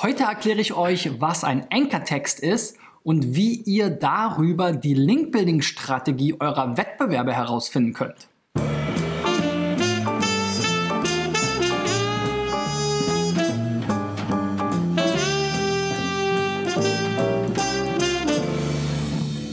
Heute 0.00 0.22
erkläre 0.22 0.60
ich 0.60 0.74
euch, 0.74 1.20
was 1.20 1.42
ein 1.42 1.66
Anchor-Text 1.72 2.38
ist 2.38 2.76
und 3.02 3.34
wie 3.34 3.54
ihr 3.62 3.90
darüber 3.90 4.70
die 4.70 4.94
Link-Building-Strategie 4.94 6.36
eurer 6.38 6.76
Wettbewerbe 6.76 7.32
herausfinden 7.32 7.94
könnt. 7.94 8.28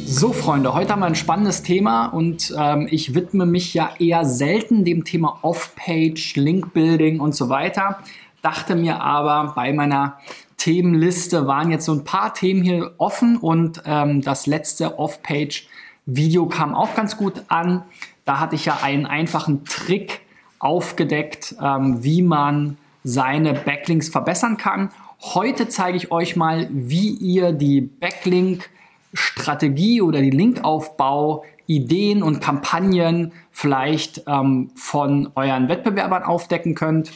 So, 0.05 0.32
Freunde, 0.32 0.75
heute 0.75 0.91
haben 0.91 1.00
wir 1.00 1.07
ein 1.07 1.16
spannendes 1.16 1.64
Thema 1.64 2.05
und 2.05 2.54
ähm, 2.57 2.88
ich 2.89 3.16
widme 3.16 3.48
mich 3.48 3.73
ja 3.73 3.89
eher 4.00 4.25
selten 4.25 4.86
dem 4.86 5.04
Thema 5.04 5.39
Off-Page, 5.41 6.36
Link-Building 6.36 7.20
und 7.20 7.34
so 7.34 7.50
weiter 7.50 7.98
dachte 8.46 8.75
mir 8.75 9.02
aber, 9.02 9.54
bei 9.55 9.73
meiner 9.73 10.20
Themenliste 10.57 11.48
waren 11.48 11.71
jetzt 11.71 11.86
so 11.86 11.94
ein 11.94 12.04
paar 12.04 12.36
Themen 12.36 12.62
hier 12.62 12.94
offen 12.99 13.38
und 13.38 13.81
ähm, 13.86 14.22
das 14.22 14.45
letzte 14.45 14.99
Off-Page-Video 14.99 16.45
kam 16.45 16.76
auch 16.76 16.94
ganz 16.95 17.17
gut 17.17 17.41
an. 17.48 17.81
Da 18.23 18.39
hatte 18.39 18.53
ich 18.55 18.66
ja 18.66 18.77
einen 18.84 19.08
einfachen 19.08 19.66
Trick 19.66 20.22
aufgedeckt, 20.59 21.55
ähm, 21.62 22.03
wie 22.03 22.22
man 22.22 22.77
seine 23.03 23.53
Backlinks 23.53 24.09
verbessern 24.09 24.58
kann. 24.58 24.91
Heute 25.22 25.67
zeige 25.67 25.98
ich 25.98 26.12
euch 26.12 26.36
mal, 26.36 26.70
wie 26.72 27.09
ihr 27.09 27.52
die 27.52 27.81
Backlink-Strategie 27.81 30.03
oder 30.03 30.22
die 30.22 30.30
Linkaufbau 30.30 31.44
Ideen 31.67 32.22
und 32.22 32.41
Kampagnen 32.41 33.31
vielleicht 33.52 34.22
ähm, 34.27 34.70
von 34.75 35.31
euren 35.34 35.67
Wettbewerbern 35.67 36.22
aufdecken 36.23 36.75
könnt. 36.75 37.12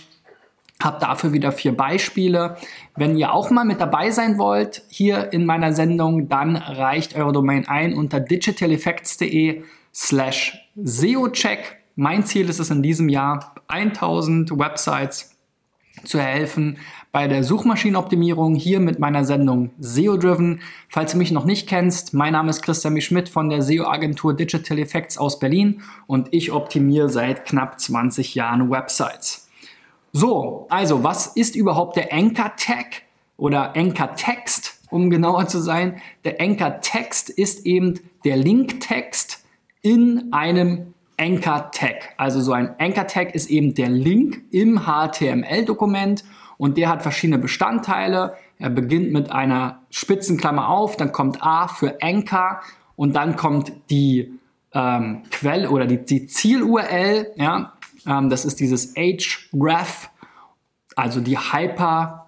Hab 0.81 0.99
dafür 0.99 1.33
wieder 1.33 1.51
vier 1.51 1.75
Beispiele. 1.75 2.55
Wenn 2.95 3.17
ihr 3.17 3.33
auch 3.33 3.49
mal 3.49 3.65
mit 3.65 3.81
dabei 3.81 4.11
sein 4.11 4.37
wollt 4.37 4.83
hier 4.89 5.33
in 5.33 5.45
meiner 5.45 5.73
Sendung, 5.73 6.29
dann 6.29 6.55
reicht 6.55 7.15
eure 7.15 7.33
Domain 7.33 7.67
ein 7.67 7.93
unter 7.93 8.19
digitaleffects.de 8.19 9.63
slash 9.93 10.57
SEOcheck. 10.81 11.77
Mein 11.95 12.25
Ziel 12.25 12.47
ist 12.47 12.59
es 12.59 12.69
in 12.69 12.81
diesem 12.81 13.09
Jahr, 13.09 13.55
1000 13.67 14.57
Websites 14.57 15.35
zu 16.05 16.19
helfen 16.19 16.77
bei 17.11 17.27
der 17.27 17.43
Suchmaschinenoptimierung 17.43 18.55
hier 18.55 18.79
mit 18.79 18.99
meiner 18.99 19.25
Sendung 19.25 19.71
SEO 19.79 20.15
Driven. 20.15 20.61
Falls 20.87 21.11
du 21.11 21.17
mich 21.17 21.31
noch 21.31 21.43
nicht 21.43 21.67
kennst, 21.67 22.13
mein 22.13 22.33
Name 22.33 22.51
ist 22.51 22.61
Christian 22.61 22.99
Schmidt 23.01 23.29
von 23.29 23.49
der 23.49 23.61
SEO-Agentur 23.61 24.35
Digital 24.35 24.79
Effects 24.79 25.17
aus 25.17 25.39
Berlin 25.39 25.81
und 26.07 26.29
ich 26.31 26.51
optimiere 26.51 27.09
seit 27.09 27.45
knapp 27.45 27.79
20 27.79 28.35
Jahren 28.35 28.69
Websites. 28.69 29.48
So, 30.11 30.65
also 30.69 31.03
was 31.03 31.27
ist 31.27 31.55
überhaupt 31.55 31.95
der 31.95 32.11
Anchor 32.11 32.55
Tag 32.55 33.03
oder 33.37 33.75
Anchor 33.75 34.15
Text, 34.15 34.79
um 34.89 35.09
genauer 35.09 35.47
zu 35.47 35.59
sein? 35.59 36.01
Der 36.23 36.41
Anchor 36.41 36.81
Text 36.81 37.29
ist 37.29 37.65
eben 37.65 37.99
der 38.25 38.37
Linktext 38.37 39.43
in 39.81 40.33
einem 40.33 40.93
Anchor 41.19 41.71
Tag. 41.71 42.13
Also 42.17 42.41
so 42.41 42.53
ein 42.53 42.75
Anchor 42.79 43.07
Tag 43.07 43.35
ist 43.35 43.49
eben 43.49 43.75
der 43.75 43.89
Link 43.89 44.41
im 44.51 44.85
HTML-Dokument 44.85 46.23
und 46.57 46.77
der 46.77 46.89
hat 46.89 47.03
verschiedene 47.03 47.37
Bestandteile. 47.37 48.35
Er 48.57 48.69
beginnt 48.69 49.11
mit 49.11 49.31
einer 49.31 49.83
Spitzenklammer 49.89 50.69
auf, 50.69 50.97
dann 50.97 51.11
kommt 51.11 51.43
A 51.43 51.67
für 51.67 52.01
Anchor 52.01 52.61
und 52.95 53.15
dann 53.15 53.35
kommt 53.35 53.71
die 53.89 54.39
ähm, 54.73 55.23
Quelle 55.31 55.69
oder 55.69 55.85
die, 55.85 56.03
die 56.03 56.25
Ziel-URL, 56.25 57.31
ja, 57.35 57.73
ähm, 58.05 58.29
das 58.29 58.45
ist 58.45 58.59
dieses 58.59 58.93
href, 58.95 60.09
also 60.95 61.21
die 61.21 61.37
Hyper, 61.37 62.27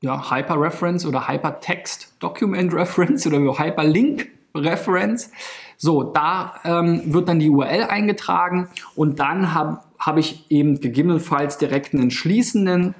ja, 0.00 0.30
Hyper-Reference 0.30 1.06
oder 1.06 1.28
Hypertext 1.28 2.16
Document 2.18 2.72
Reference 2.74 3.26
oder 3.26 3.38
Hyperlink 3.58 4.28
Reference. 4.54 5.30
So, 5.76 6.02
da 6.02 6.54
ähm, 6.64 7.12
wird 7.12 7.28
dann 7.28 7.38
die 7.38 7.50
URL 7.50 7.84
eingetragen 7.84 8.68
und 8.94 9.18
dann 9.20 9.54
habe 9.54 9.80
hab 9.98 10.16
ich 10.16 10.50
eben 10.50 10.80
gegebenenfalls 10.80 11.58
direkt 11.58 11.94
einen 11.94 12.10
schließenden, 12.10 12.94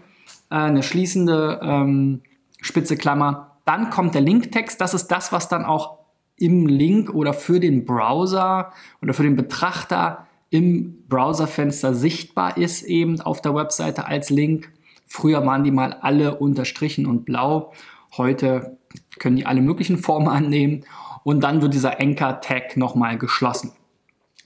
äh, 0.51 0.55
eine 0.55 0.83
schließende 0.83 1.61
ähm, 1.63 2.23
spitze 2.61 2.97
Klammer. 2.97 3.57
Dann 3.65 3.91
kommt 3.91 4.15
der 4.15 4.23
Linktext. 4.23 4.81
Das 4.81 4.95
ist 4.95 5.09
das, 5.09 5.33
was 5.33 5.49
dann 5.49 5.65
auch 5.65 5.99
im 6.37 6.67
Link 6.67 7.15
oder 7.15 7.35
für 7.35 7.61
den 7.61 7.85
Browser 7.85 8.73
oder 9.01 9.15
für 9.15 9.23
den 9.23 9.37
Betrachter 9.37 10.27
im 10.53 11.05
Browserfenster 11.09 11.95
sichtbar 11.95 12.59
ist, 12.59 12.83
eben 12.83 13.21
auf 13.23 13.41
der 13.41 13.55
Webseite 13.55 14.07
als 14.07 14.29
Link. 14.29 14.71
Früher 15.07 15.45
waren 15.47 15.65
die 15.65 15.71
mal 15.71 15.95
alle 15.95 16.37
unterstrichen 16.37 17.07
und 17.07 17.25
blau. 17.25 17.73
Heute 18.19 18.77
können 19.19 19.37
die 19.37 19.47
alle 19.47 19.63
möglichen 19.63 19.97
Formen 19.97 20.29
annehmen. 20.29 20.85
Und 21.25 21.41
dann 21.41 21.63
wird 21.63 21.73
dieser 21.73 22.01
Anchor-Tag 22.01 22.77
nochmal 22.77 23.17
geschlossen. 23.17 23.73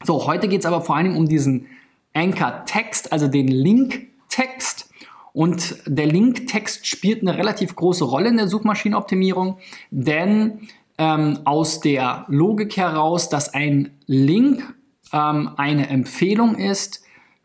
So, 0.05 0.27
heute 0.27 0.47
geht 0.47 0.61
es 0.61 0.67
aber 0.67 0.81
vor 0.81 0.97
allem 0.97 1.17
um 1.17 1.28
diesen 1.28 1.67
Anchor-Text, 2.15 3.12
also 3.12 3.27
den 3.27 3.49
Link-Text. 3.49 4.88
Und 5.33 5.77
der 5.87 6.06
Link-Text 6.06 6.87
spielt 6.87 7.23
eine 7.23 7.37
relativ 7.37 7.75
große 7.75 8.05
Rolle 8.05 8.28
in 8.28 8.37
der 8.37 8.47
Suchmaschinenoptimierung, 8.47 9.59
denn 9.91 10.69
ähm, 10.99 11.41
aus 11.44 11.81
der 11.81 12.27
Logik 12.28 12.77
heraus, 12.77 13.28
dass 13.28 13.53
ein 13.53 13.91
Link 14.06 14.75
ähm, 15.12 15.50
eine 15.56 15.89
Empfehlung 15.89 16.56
ist, 16.56 17.03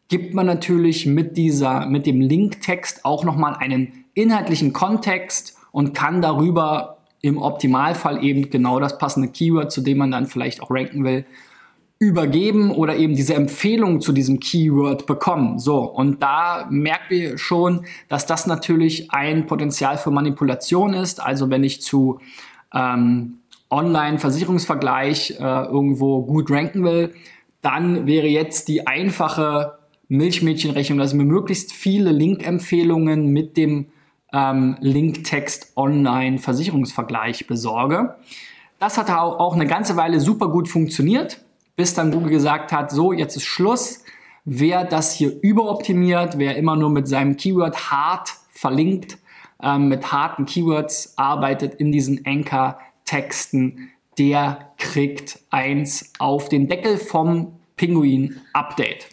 gibt 0.07 0.33
man 0.33 0.45
natürlich 0.45 1.05
mit, 1.05 1.37
dieser, 1.37 1.85
mit 1.85 2.05
dem 2.05 2.19
Linktext 2.19 3.05
auch 3.05 3.23
nochmal 3.23 3.55
einen 3.55 4.05
inhaltlichen 4.13 4.73
Kontext 4.73 5.57
und 5.71 5.93
kann 5.93 6.21
darüber 6.21 6.97
im 7.21 7.37
Optimalfall 7.37 8.23
eben 8.23 8.49
genau 8.49 8.79
das 8.79 8.97
passende 8.97 9.29
Keyword, 9.29 9.71
zu 9.71 9.81
dem 9.81 9.99
man 9.99 10.11
dann 10.11 10.25
vielleicht 10.25 10.61
auch 10.61 10.71
ranken 10.71 11.03
will, 11.03 11.25
übergeben 11.99 12.71
oder 12.71 12.95
eben 12.95 13.15
diese 13.15 13.35
Empfehlung 13.35 14.01
zu 14.01 14.11
diesem 14.11 14.39
Keyword 14.39 15.05
bekommen. 15.05 15.59
So, 15.59 15.83
und 15.83 16.23
da 16.23 16.67
merken 16.71 17.05
wir 17.09 17.37
schon, 17.37 17.85
dass 18.09 18.25
das 18.25 18.47
natürlich 18.47 19.11
ein 19.11 19.45
Potenzial 19.45 19.99
für 19.99 20.09
Manipulation 20.09 20.95
ist. 20.95 21.21
Also 21.21 21.51
wenn 21.51 21.63
ich 21.63 21.83
zu 21.83 22.19
ähm, 22.73 23.37
Online-Versicherungsvergleich 23.69 25.35
äh, 25.39 25.43
irgendwo 25.43 26.23
gut 26.23 26.49
ranken 26.49 26.83
will, 26.83 27.13
dann 27.61 28.07
wäre 28.07 28.27
jetzt 28.27 28.67
die 28.67 28.87
einfache 28.87 29.77
Milchmädchenrechnung, 30.07 30.99
dass 30.99 31.11
ich 31.11 31.17
mir 31.17 31.25
möglichst 31.25 31.73
viele 31.73 32.11
Link-Empfehlungen 32.11 33.27
mit 33.27 33.55
dem 33.55 33.87
ähm, 34.33 34.77
Linktext 34.79 35.73
Online 35.75 36.37
Versicherungsvergleich 36.37 37.47
besorge. 37.47 38.15
Das 38.79 38.97
hat 38.97 39.09
auch 39.09 39.53
eine 39.53 39.67
ganze 39.67 39.95
Weile 39.95 40.19
super 40.19 40.49
gut 40.49 40.67
funktioniert, 40.67 41.43
bis 41.75 41.93
dann 41.93 42.11
Google 42.11 42.31
gesagt 42.31 42.71
hat, 42.71 42.91
so, 42.91 43.13
jetzt 43.13 43.35
ist 43.35 43.45
Schluss. 43.45 44.03
Wer 44.43 44.83
das 44.85 45.13
hier 45.13 45.31
überoptimiert, 45.41 46.39
wer 46.39 46.55
immer 46.57 46.75
nur 46.75 46.89
mit 46.89 47.07
seinem 47.07 47.37
Keyword 47.37 47.91
hart 47.91 48.33
verlinkt, 48.49 49.19
ähm, 49.61 49.87
mit 49.87 50.11
harten 50.11 50.45
Keywords 50.45 51.17
arbeitet 51.17 51.75
in 51.75 51.91
diesen 51.91 52.25
Anchor-Texten, 52.25 53.91
der 54.17 54.71
kriegt 54.77 55.39
eins 55.49 56.11
auf 56.19 56.49
den 56.49 56.67
Deckel 56.67 56.97
vom 56.97 57.53
Pinguin 57.75 58.41
Update. 58.53 59.07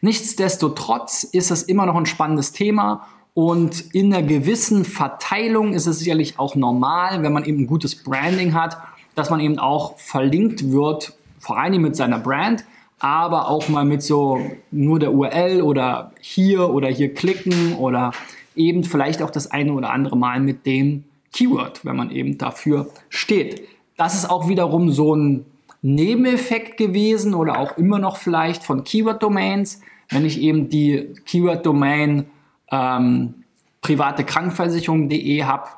Nichtsdestotrotz 0.00 1.24
ist 1.24 1.50
es 1.50 1.62
immer 1.62 1.86
noch 1.86 1.96
ein 1.96 2.06
spannendes 2.06 2.52
Thema 2.52 3.06
und 3.34 3.94
in 3.94 4.12
einer 4.12 4.26
gewissen 4.26 4.84
Verteilung 4.84 5.72
ist 5.72 5.86
es 5.86 6.00
sicherlich 6.00 6.38
auch 6.38 6.54
normal, 6.56 7.22
wenn 7.22 7.32
man 7.32 7.44
eben 7.44 7.60
ein 7.60 7.66
gutes 7.66 8.02
Branding 8.02 8.54
hat, 8.54 8.78
dass 9.14 9.30
man 9.30 9.40
eben 9.40 9.58
auch 9.58 9.98
verlinkt 9.98 10.70
wird, 10.70 11.16
vor 11.38 11.58
allem 11.58 11.82
mit 11.82 11.96
seiner 11.96 12.18
Brand, 12.18 12.64
aber 12.98 13.48
auch 13.48 13.68
mal 13.68 13.84
mit 13.84 14.02
so 14.02 14.40
nur 14.70 14.98
der 14.98 15.12
URL 15.12 15.62
oder 15.62 16.12
hier 16.20 16.70
oder 16.70 16.88
hier 16.88 17.14
klicken 17.14 17.76
oder 17.76 18.12
eben 18.56 18.82
vielleicht 18.82 19.22
auch 19.22 19.30
das 19.30 19.50
eine 19.50 19.72
oder 19.72 19.90
andere 19.90 20.16
Mal 20.16 20.40
mit 20.40 20.66
dem 20.66 21.04
Keyword, 21.32 21.84
wenn 21.84 21.96
man 21.96 22.10
eben 22.10 22.38
dafür 22.38 22.90
steht. 23.08 23.66
Das 23.96 24.14
ist 24.14 24.30
auch 24.30 24.48
wiederum 24.48 24.90
so 24.90 25.14
ein 25.14 25.46
Nebeneffekt 25.82 26.76
gewesen 26.76 27.34
oder 27.34 27.58
auch 27.58 27.76
immer 27.78 27.98
noch 27.98 28.16
vielleicht 28.16 28.64
von 28.64 28.84
Keyword-Domains, 28.84 29.80
wenn 30.10 30.24
ich 30.24 30.40
eben 30.40 30.68
die 30.68 31.14
Keyword-Domain 31.26 32.26
ähm, 32.70 33.34
private 33.80 34.24
Krankenversicherung.de 34.24 35.44
habe, 35.44 35.68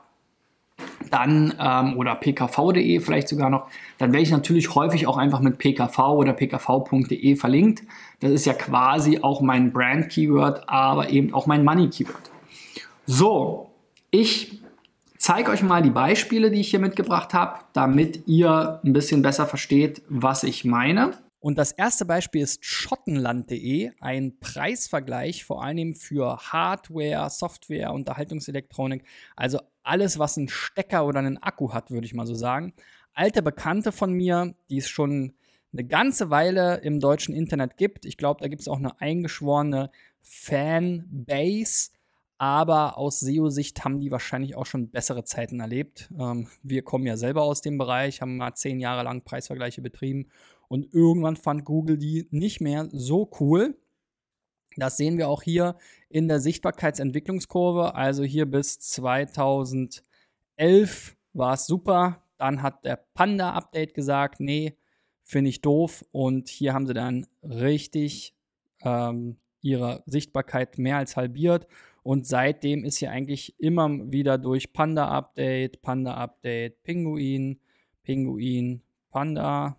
dann 1.11 1.55
ähm, 1.59 1.97
oder 1.99 2.15
pkv.de 2.15 3.01
vielleicht 3.01 3.29
sogar 3.29 3.51
noch, 3.51 3.67
dann 3.99 4.13
werde 4.13 4.23
ich 4.23 4.31
natürlich 4.31 4.75
häufig 4.75 5.07
auch 5.07 5.17
einfach 5.17 5.41
mit 5.41 5.59
pkv 5.59 6.15
oder 6.15 6.33
pkv.de 6.33 7.37
verlinkt. 7.37 7.83
Das 8.21 8.31
ist 8.31 8.47
ja 8.47 8.55
quasi 8.55 9.19
auch 9.21 9.41
mein 9.41 9.73
Brand-Keyword, 9.73 10.69
aber 10.69 11.11
eben 11.11 11.35
auch 11.35 11.47
mein 11.47 11.65
Money-Keyword. 11.65 12.31
So, 13.07 13.71
ich 14.11 14.60
zeige 15.31 15.53
euch 15.53 15.63
mal 15.63 15.81
die 15.81 15.91
Beispiele, 15.91 16.51
die 16.51 16.59
ich 16.59 16.71
hier 16.71 16.81
mitgebracht 16.81 17.35
habe, 17.35 17.61
damit 17.73 18.27
ihr 18.27 18.81
ein 18.85 18.93
bisschen 18.93 19.23
besser 19.23 19.47
versteht, 19.47 20.03
was 20.09 20.43
ich 20.43 20.65
meine. 20.65 21.13
Und 21.39 21.57
das 21.57 21.71
erste 21.71 22.05
Beispiel 22.05 22.43
ist 22.43 22.65
schottenland.de, 22.65 23.93
ein 24.01 24.41
Preisvergleich 24.41 25.45
vor 25.45 25.63
allem 25.63 25.95
für 25.95 26.37
Hardware, 26.37 27.31
Software, 27.31 27.93
Unterhaltungselektronik, 27.93 29.05
also 29.37 29.61
alles, 29.85 30.19
was 30.19 30.37
einen 30.37 30.49
Stecker 30.49 31.07
oder 31.07 31.21
einen 31.21 31.41
Akku 31.41 31.73
hat, 31.73 31.93
würde 31.93 32.07
ich 32.07 32.15
mal 32.15 32.27
so 32.27 32.35
sagen. 32.35 32.73
Alte 33.15 33.41
Bekannte 33.41 33.93
von 33.93 34.13
mir, 34.13 34.57
die 34.69 34.79
es 34.79 34.89
schon 34.89 35.35
eine 35.73 35.85
ganze 35.85 36.31
Weile 36.31 36.79
im 36.79 36.99
deutschen 36.99 37.37
Internet 37.37 37.77
gibt. 37.77 38.05
Ich 38.05 38.17
glaube, 38.17 38.41
da 38.41 38.49
gibt 38.49 38.63
es 38.63 38.69
auch 38.69 38.79
eine 38.79 39.01
eingeschworene 39.01 39.93
Fanbase. 40.23 41.91
Aber 42.41 42.97
aus 42.97 43.21
SEO-Sicht 43.21 43.85
haben 43.85 44.01
die 44.01 44.11
wahrscheinlich 44.11 44.57
auch 44.57 44.65
schon 44.65 44.89
bessere 44.89 45.25
Zeiten 45.25 45.61
erlebt. 45.61 46.09
Ähm, 46.19 46.49
wir 46.63 46.83
kommen 46.83 47.05
ja 47.05 47.19
selber 47.19 47.43
aus 47.43 47.61
dem 47.61 47.77
Bereich, 47.77 48.23
haben 48.23 48.39
mal 48.39 48.55
zehn 48.55 48.81
Jahre 48.81 49.03
lang 49.03 49.25
Preisvergleiche 49.25 49.83
betrieben 49.83 50.31
und 50.67 50.95
irgendwann 50.95 51.37
fand 51.37 51.67
Google 51.67 51.99
die 51.99 52.29
nicht 52.31 52.63
mehr 52.63 52.89
so 52.93 53.31
cool. 53.41 53.77
Das 54.79 54.97
sehen 54.97 55.19
wir 55.19 55.29
auch 55.29 55.43
hier 55.43 55.77
in 56.09 56.29
der 56.29 56.41
Sichtbarkeitsentwicklungskurve. 56.41 57.95
Also 57.95 58.23
hier 58.25 58.47
bis 58.47 58.79
2011 58.79 60.01
war 61.35 61.53
es 61.53 61.67
super. 61.67 62.23
Dann 62.39 62.63
hat 62.63 62.87
der 62.87 63.05
Panda-Update 63.13 63.93
gesagt, 63.93 64.41
nee, 64.41 64.79
finde 65.25 65.51
ich 65.51 65.61
doof. 65.61 66.07
Und 66.11 66.49
hier 66.49 66.73
haben 66.73 66.87
sie 66.87 66.95
dann 66.95 67.27
richtig 67.43 68.35
ähm, 68.83 69.37
ihre 69.61 70.03
Sichtbarkeit 70.07 70.79
mehr 70.79 70.97
als 70.97 71.19
halbiert. 71.19 71.67
Und 72.03 72.27
seitdem 72.27 72.85
ist 72.85 72.97
hier 72.99 73.11
eigentlich 73.11 73.59
immer 73.61 73.89
wieder 74.11 74.39
durch 74.39 74.73
Panda-Update, 74.73 75.83
Panda-Update, 75.83 76.83
Pinguin, 76.83 77.61
Pinguin, 78.03 78.83
Panda, 79.11 79.77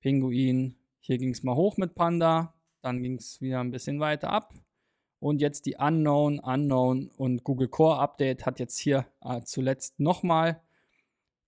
Pinguin. 0.00 0.76
Hier 1.00 1.18
ging 1.18 1.30
es 1.30 1.42
mal 1.42 1.56
hoch 1.56 1.76
mit 1.78 1.94
Panda, 1.94 2.54
dann 2.82 3.02
ging 3.02 3.16
es 3.16 3.40
wieder 3.40 3.60
ein 3.60 3.70
bisschen 3.70 3.98
weiter 4.00 4.30
ab. 4.30 4.54
Und 5.18 5.40
jetzt 5.40 5.66
die 5.66 5.76
Unknown, 5.76 6.40
Unknown 6.40 7.08
und 7.16 7.44
Google 7.44 7.68
Core 7.68 7.98
Update 8.00 8.44
hat 8.44 8.58
jetzt 8.58 8.78
hier 8.78 9.06
äh, 9.22 9.40
zuletzt 9.42 10.00
nochmal 10.00 10.60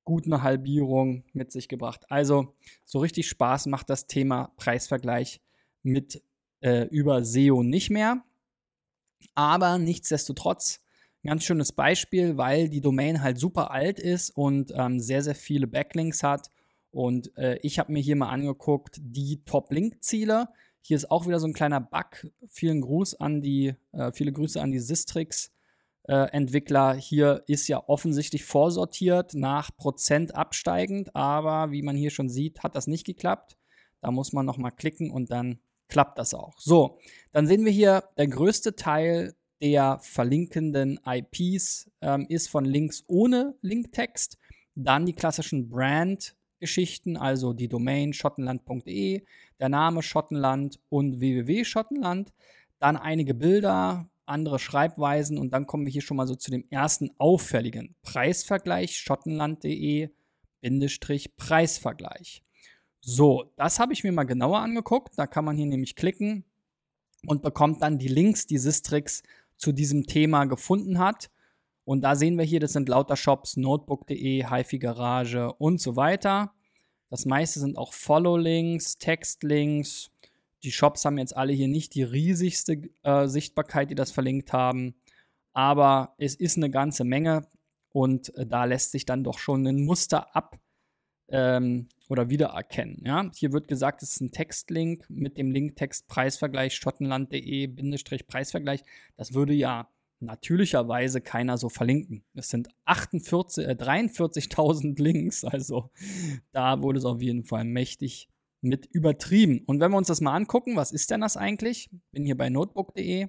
gut 0.05 0.27
eine 0.27 0.43
Halbierung 0.43 1.25
mit 1.33 1.51
sich 1.51 1.69
gebracht. 1.69 2.05
Also 2.09 2.55
so 2.85 3.01
richtig 3.01 3.29
Spaß 3.29 3.67
macht 3.67 3.91
das 3.91 4.07
Thema 4.07 4.53
Preisvergleich 4.57 5.41
mit 5.83 6.23
äh, 6.61 6.87
über 6.89 7.25
SEO 7.25 7.63
nicht 7.63 7.91
mehr. 7.91 8.23
Aber 9.35 9.79
nichtsdestotrotz 9.79 10.81
ganz 11.25 11.45
schönes 11.45 11.73
Beispiel, 11.73 12.37
weil 12.37 12.69
die 12.69 12.81
Domain 12.83 13.23
halt 13.23 13.39
super 13.39 13.71
alt 13.71 13.99
ist 13.99 14.31
und 14.31 14.73
ähm, 14.77 15.01
sehr, 15.01 15.23
sehr 15.23 15.35
viele 15.35 15.67
Backlinks 15.67 16.23
hat 16.23 16.51
und 16.95 17.37
äh, 17.37 17.59
ich 17.63 17.81
habe 17.81 17.93
mir 17.93 18.01
hier 18.01 18.15
mal 18.15 18.29
angeguckt, 18.29 18.99
die 19.01 19.43
Top-Link-Ziele. 19.45 20.49
Hier 20.81 20.97
ist 20.97 21.11
auch 21.11 21.27
wieder 21.27 21.41
so 21.41 21.49
ein 21.49 21.53
kleiner 21.53 21.81
Bug. 21.81 22.31
Vielen 22.49 22.83
Gruß 22.83 23.17
an 23.17 23.43
die, 23.43 23.75
äh, 23.91 24.13
viele 24.13 24.33
Grüße 24.33 24.63
an 24.63 24.71
die 24.71 24.79
Sistrix. 24.79 25.51
Äh, 26.05 26.29
hier 27.01 27.43
ist 27.49 27.67
ja 27.67 27.83
offensichtlich 27.89 28.45
vorsortiert 28.45 29.35
nach 29.35 29.77
Prozent 29.77 30.37
absteigend, 30.37 31.17
aber 31.17 31.73
wie 31.73 31.83
man 31.83 31.97
hier 31.97 32.11
schon 32.11 32.29
sieht, 32.29 32.63
hat 32.63 32.77
das 32.77 32.87
nicht 32.87 33.05
geklappt. 33.05 33.57
Da 34.01 34.13
muss 34.13 34.33
man 34.33 34.47
nochmal 34.47 34.71
klicken 34.71 35.11
und 35.11 35.33
dann 35.33 35.59
klappt 35.89 36.19
das 36.19 36.35
auch. 36.35 36.59
So, 36.59 36.99
dann 37.33 37.47
sehen 37.47 37.65
wir 37.65 37.73
hier, 37.73 38.05
der 38.17 38.29
größte 38.29 38.77
Teil 38.77 39.35
der 39.63 39.99
verlinkenden 40.03 41.01
IPs 41.07 41.91
ähm, 42.01 42.27
ist 42.29 42.49
von 42.49 42.65
Links 42.65 43.05
ohne 43.07 43.55
Linktext. 43.63 44.39
Dann 44.75 45.07
die 45.07 45.15
klassischen 45.15 45.69
Brand 45.69 46.37
Geschichten, 46.61 47.17
also 47.17 47.53
die 47.53 47.69
Domain 47.69 48.13
schottenland.de, 48.13 49.23
der 49.61 49.69
Name 49.69 50.03
Schottenland 50.03 50.81
und 50.89 51.21
www.schottenland, 51.21 52.33
dann 52.79 52.97
einige 52.97 53.35
Bilder, 53.35 54.09
andere 54.27 54.59
Schreibweisen 54.59 55.37
und 55.39 55.53
dann 55.53 55.67
kommen 55.67 55.85
wir 55.85 55.93
hier 55.93 56.03
schon 56.03 56.17
mal 56.17 56.27
so 56.27 56.35
zu 56.35 56.51
dem 56.51 56.65
ersten 56.71 57.11
auffälligen 57.19 57.95
Preisvergleich 58.03 58.97
schottenland.de 58.97 60.09
Preisvergleich. 61.37 62.44
So, 63.07 63.53
das 63.57 63.81
habe 63.81 63.93
ich 63.93 64.03
mir 64.03 64.13
mal 64.13 64.25
genauer 64.25 64.61
angeguckt. 64.61 65.13
Da 65.19 65.27
kann 65.27 65.45
man 65.45 65.59
hier 65.59 65.67
nämlich 65.67 65.95
klicken 65.95 66.43
und 67.27 67.43
bekommt 67.43 67.83
dann 67.83 67.99
die 67.99 68.09
Links, 68.09 68.47
die 68.47 68.57
Sistrix 68.57 69.23
zu 69.59 69.73
diesem 69.73 70.07
Thema 70.07 70.47
gefunden 70.47 70.99
hat. 70.99 71.31
Und 71.85 72.01
da 72.01 72.17
sehen 72.17 72.39
wir 72.39 72.47
hier, 72.47 72.61
das 72.61 72.73
sind 72.73 72.89
lauter 72.89 73.17
Shops, 73.17 73.59
notebook.de, 73.59 74.47
HiFi 74.49 74.79
Garage 74.79 75.53
und 75.53 75.83
so 75.83 75.97
weiter. 75.97 76.55
Das 77.11 77.27
meiste 77.27 77.61
sind 77.61 77.77
auch 77.77 77.93
Follow-Links, 77.93 78.97
Text-Links. 78.97 80.11
Die 80.63 80.73
Shops 80.73 81.05
haben 81.05 81.19
jetzt 81.19 81.37
alle 81.37 81.53
hier 81.53 81.69
nicht 81.69 81.95
die 81.95 82.05
riesigste 82.05 82.89
äh, 83.03 83.29
Sichtbarkeit, 83.29 83.91
die 83.91 83.95
das 83.95 84.13
verlinkt 84.13 84.55
haben. 84.55 84.95
Aber 85.53 86.15
es 86.17 86.35
ist 86.35 86.57
eine 86.57 86.71
ganze 86.71 87.05
Menge 87.05 87.47
und 87.93 88.35
äh, 88.35 88.47
da 88.47 88.65
lässt 88.65 88.93
sich 88.93 89.05
dann 89.05 89.25
doch 89.25 89.39
schon 89.39 89.67
ein 89.67 89.85
Muster 89.85 90.35
ab 90.35 90.59
ähm, 91.35 91.89
oder 92.09 92.31
wiedererkennen. 92.31 93.03
Ja? 93.05 93.29
Hier 93.35 93.53
wird 93.53 93.67
gesagt, 93.67 94.03
es 94.03 94.13
ist 94.13 94.21
ein 94.21 94.31
Textlink 94.31 95.11
mit 95.11 95.37
dem 95.37 95.51
Link 95.51 95.75
Text 95.77 96.07
Preisvergleich 96.07 96.77
schottenland.de-preisvergleich. 96.77 98.85
Das 99.17 99.35
würde 99.35 99.53
ja 99.53 99.89
natürlicherweise 100.21 101.21
keiner 101.21 101.59
so 101.59 101.69
verlinken. 101.69 102.23
Es 102.35 102.51
sind 102.51 102.69
48, 102.85 103.67
äh, 103.67 103.73
43.000 103.73 105.03
Links, 105.03 105.45
also 105.45 105.91
da 106.53 106.83
wurde 106.83 107.01
es 107.01 107.05
auf 107.05 107.21
jeden 107.21 107.43
Fall 107.43 107.65
mächtig 107.65 108.29
mit 108.61 108.87
übertrieben. 108.87 109.65
Und 109.67 109.81
wenn 109.81 109.91
wir 109.91 109.99
uns 109.99 110.07
das 110.07 110.21
mal 110.21 110.37
angucken, 110.37 110.77
was 110.77 110.93
ist 110.93 111.11
denn 111.11 111.21
das 111.21 111.37
eigentlich? 111.37 111.91
Bin 112.13 112.25
hier 112.25 112.37
bei 112.37 112.49
notebook.de. 112.49 113.27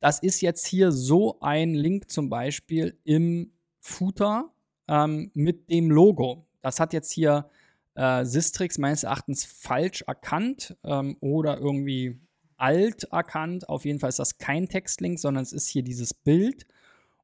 Das 0.00 0.20
ist 0.20 0.40
jetzt 0.40 0.66
hier 0.66 0.90
so 0.90 1.38
ein 1.40 1.74
Link 1.74 2.10
zum 2.10 2.30
Beispiel 2.30 2.98
im 3.04 3.52
Footer 3.80 4.54
ähm, 4.88 5.30
mit 5.34 5.70
dem 5.70 5.90
Logo. 5.90 6.45
Das 6.66 6.80
hat 6.80 6.92
jetzt 6.92 7.12
hier 7.12 7.48
äh, 7.94 8.24
Sistrix 8.24 8.76
meines 8.76 9.04
Erachtens 9.04 9.44
falsch 9.44 10.02
erkannt 10.02 10.76
ähm, 10.82 11.16
oder 11.20 11.58
irgendwie 11.58 12.18
alt 12.56 13.04
erkannt. 13.04 13.68
Auf 13.68 13.84
jeden 13.84 14.00
Fall 14.00 14.08
ist 14.08 14.18
das 14.18 14.38
kein 14.38 14.68
Textlink, 14.68 15.20
sondern 15.20 15.44
es 15.44 15.52
ist 15.52 15.68
hier 15.68 15.84
dieses 15.84 16.12
Bild. 16.12 16.66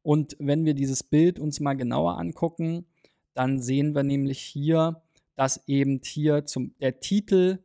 Und 0.04 0.36
wenn 0.38 0.64
wir 0.64 0.74
dieses 0.74 1.02
Bild 1.02 1.40
uns 1.40 1.58
mal 1.58 1.74
genauer 1.74 2.18
angucken, 2.18 2.86
dann 3.34 3.60
sehen 3.60 3.96
wir 3.96 4.04
nämlich 4.04 4.38
hier, 4.38 5.02
dass 5.34 5.66
eben 5.66 6.00
hier 6.04 6.46
zum, 6.46 6.76
der 6.80 7.00
Titel 7.00 7.58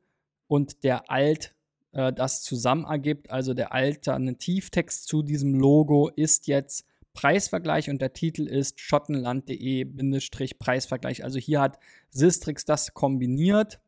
und 0.47 0.83
der 0.83 1.11
Alt 1.11 1.53
äh, 1.91 2.11
das 2.11 2.41
zusammen 2.41 2.85
ergibt. 2.85 3.29
Also 3.29 3.53
der 3.53 3.71
Alternativtext 3.71 5.07
zu 5.07 5.21
diesem 5.21 5.53
Logo 5.53 6.09
ist 6.09 6.47
jetzt 6.47 6.87
Preisvergleich 7.17 7.89
und 7.89 7.99
der 7.99 8.13
Titel 8.13 8.45
ist 8.45 8.79
schottenland.de-preisvergleich. 8.79 11.23
Also 11.23 11.39
hier 11.39 11.61
hat 11.61 11.79
Sistrix 12.11 12.63
das 12.63 12.93
kombiniert. 12.93 13.79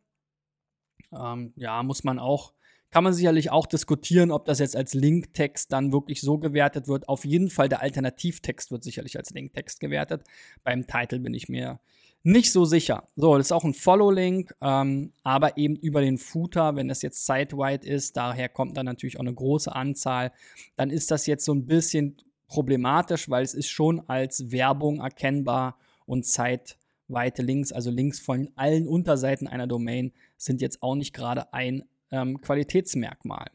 Ähm, 1.14 1.54
ja, 1.56 1.84
muss 1.84 2.04
man 2.04 2.18
auch 2.18 2.54
kann 2.92 3.04
man 3.04 3.14
sicherlich 3.14 3.52
auch 3.52 3.68
diskutieren, 3.68 4.32
ob 4.32 4.46
das 4.46 4.58
jetzt 4.58 4.76
als 4.76 4.96
Linktext 4.96 5.72
dann 5.72 5.94
wirklich 5.94 6.22
so 6.22 6.40
gewertet 6.40 6.88
wird. 6.88 7.08
Auf 7.08 7.24
jeden 7.24 7.52
Fall 7.52 7.70
der 7.70 7.84
Alternativtext 7.84 8.72
wird 8.72 8.84
sicherlich 8.84 9.16
als 9.16 9.30
Linktext 9.30 9.80
gewertet. 9.80 10.24
Beim 10.64 10.88
Titel 10.88 11.20
bin 11.20 11.36
ich 11.36 11.50
mir 11.50 11.80
nicht 12.24 12.52
so 12.52 12.66
sicher. 12.66 13.08
So, 13.16 13.38
das 13.38 13.46
ist 13.48 13.52
auch 13.52 13.64
ein 13.64 13.76
Follow-Link, 13.76 14.56
ähm, 14.62 15.14
aber 15.22 15.58
eben 15.58 15.76
über 15.76 16.02
den 16.02 16.18
Footer, 16.18 16.76
wenn 16.76 16.88
das 16.88 17.04
jetzt 17.04 17.28
site-wide 17.28 17.88
ist, 17.88 18.18
daher 18.18 18.50
kommt 18.50 18.76
dann 18.76 18.88
natürlich 18.88 19.18
auch 19.18 19.22
eine 19.22 19.36
große 19.36 19.72
Anzahl, 19.74 20.32
dann 20.76 20.90
ist 20.90 21.12
das 21.12 21.28
jetzt 21.28 21.46
so 21.46 21.54
ein 21.54 21.68
bisschen 21.68 22.18
problematisch, 22.50 23.30
weil 23.30 23.44
es 23.44 23.54
ist 23.54 23.70
schon 23.70 24.02
als 24.10 24.52
Werbung 24.52 25.00
erkennbar 25.00 25.78
und 26.06 26.26
site-weite 26.26 27.42
Links, 27.42 27.72
also 27.72 27.92
Links 27.92 28.20
von 28.20 28.50
allen 28.56 28.88
Unterseiten 28.88 29.48
einer 29.48 29.68
Domain, 29.68 30.12
sind 30.36 30.60
jetzt 30.60 30.84
auch 30.84 30.96
nicht 30.96 31.14
gerade 31.14 31.54
ein 31.54 31.86
ähm, 32.12 32.42
Qualitätsmerkmal. 32.42 33.52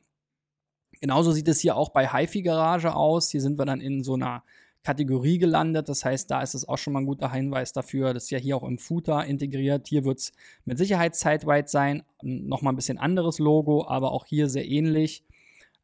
Genauso 1.01 1.33
sieht 1.33 1.49
es 1.49 1.61
hier 1.61 1.77
auch 1.77 1.91
bei 1.91 2.09
HiFi 2.09 2.43
Garage 2.43 2.95
aus. 2.95 3.31
Hier 3.31 3.43
sind 3.43 3.59
wir 3.59 3.67
dann 3.67 3.81
in 3.81 4.05
so 4.05 4.15
einer 4.15 4.45
Kategorie 4.85 5.39
gelandet. 5.39 5.89
Das 5.89 6.05
heißt, 6.05 6.31
da 6.31 6.41
ist 6.41 6.55
es 6.55 6.69
auch 6.69 6.79
schon 6.79 6.93
mal 6.93 7.01
ein 7.01 7.07
guter 7.07 7.33
Hinweis 7.33 7.73
dafür. 7.73 8.15
Das 8.15 8.25
ist 8.25 8.31
ja 8.31 8.39
hier 8.39 8.57
auch 8.57 8.63
im 8.63 8.79
Footer 8.79 9.25
integriert. 9.25 9.89
Hier 9.89 10.05
wird 10.05 10.21
es 10.21 10.33
mit 10.65 10.79
Sicherheit 10.79 11.17
zeitweit 11.17 11.69
sein. 11.69 12.05
Nochmal 12.23 12.73
ein 12.73 12.77
bisschen 12.77 12.99
anderes 12.99 13.39
Logo, 13.39 13.87
aber 13.89 14.13
auch 14.13 14.25
hier 14.25 14.49
sehr 14.49 14.67
ähnlich. 14.67 15.25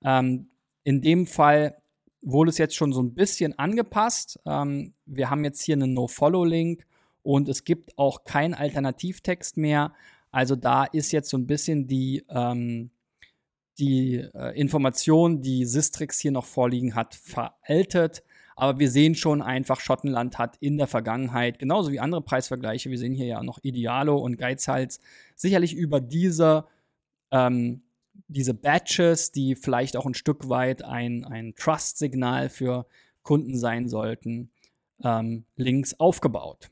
Ähm, 0.04 0.48
in 0.84 1.02
dem 1.02 1.26
Fall 1.26 1.76
wurde 2.22 2.50
es 2.50 2.58
jetzt 2.58 2.76
schon 2.76 2.92
so 2.92 3.02
ein 3.02 3.14
bisschen 3.14 3.58
angepasst. 3.58 4.38
Ähm, 4.46 4.94
wir 5.06 5.30
haben 5.30 5.44
jetzt 5.44 5.62
hier 5.62 5.76
einen 5.76 5.94
No-Follow-Link 5.94 6.86
und 7.22 7.48
es 7.48 7.64
gibt 7.64 7.96
auch 7.98 8.24
keinen 8.24 8.54
Alternativtext 8.54 9.56
mehr. 9.56 9.92
Also 10.30 10.56
da 10.56 10.84
ist 10.84 11.12
jetzt 11.12 11.30
so 11.30 11.38
ein 11.38 11.46
bisschen 11.46 11.86
die, 11.86 12.24
ähm, 12.28 12.90
die 13.78 14.16
äh, 14.34 14.58
Information, 14.58 15.42
die 15.42 15.64
Sistrix 15.64 16.18
hier 16.20 16.32
noch 16.32 16.44
vorliegen 16.46 16.94
hat, 16.94 17.14
veraltet. 17.14 18.22
Aber 18.56 18.78
wir 18.78 18.90
sehen 18.90 19.14
schon 19.14 19.40
einfach, 19.40 19.80
Schottenland 19.80 20.38
hat 20.38 20.58
in 20.60 20.76
der 20.76 20.86
Vergangenheit, 20.86 21.58
genauso 21.58 21.90
wie 21.92 22.00
andere 22.00 22.20
Preisvergleiche, 22.20 22.90
wir 22.90 22.98
sehen 22.98 23.14
hier 23.14 23.26
ja 23.26 23.42
noch 23.42 23.58
Idealo 23.62 24.18
und 24.18 24.36
Geizhals, 24.36 25.00
sicherlich 25.34 25.74
über 25.74 26.00
diese, 26.00 26.66
ähm, 27.30 27.82
diese 28.28 28.54
Batches, 28.54 29.32
die 29.32 29.56
vielleicht 29.56 29.96
auch 29.96 30.06
ein 30.06 30.14
Stück 30.14 30.48
weit 30.48 30.84
ein, 30.84 31.24
ein 31.24 31.54
Trust-Signal 31.54 32.48
für 32.48 32.86
Kunden 33.22 33.58
sein 33.58 33.88
sollten, 33.88 34.50
ähm, 35.02 35.44
Links 35.56 35.94
aufgebaut. 35.98 36.70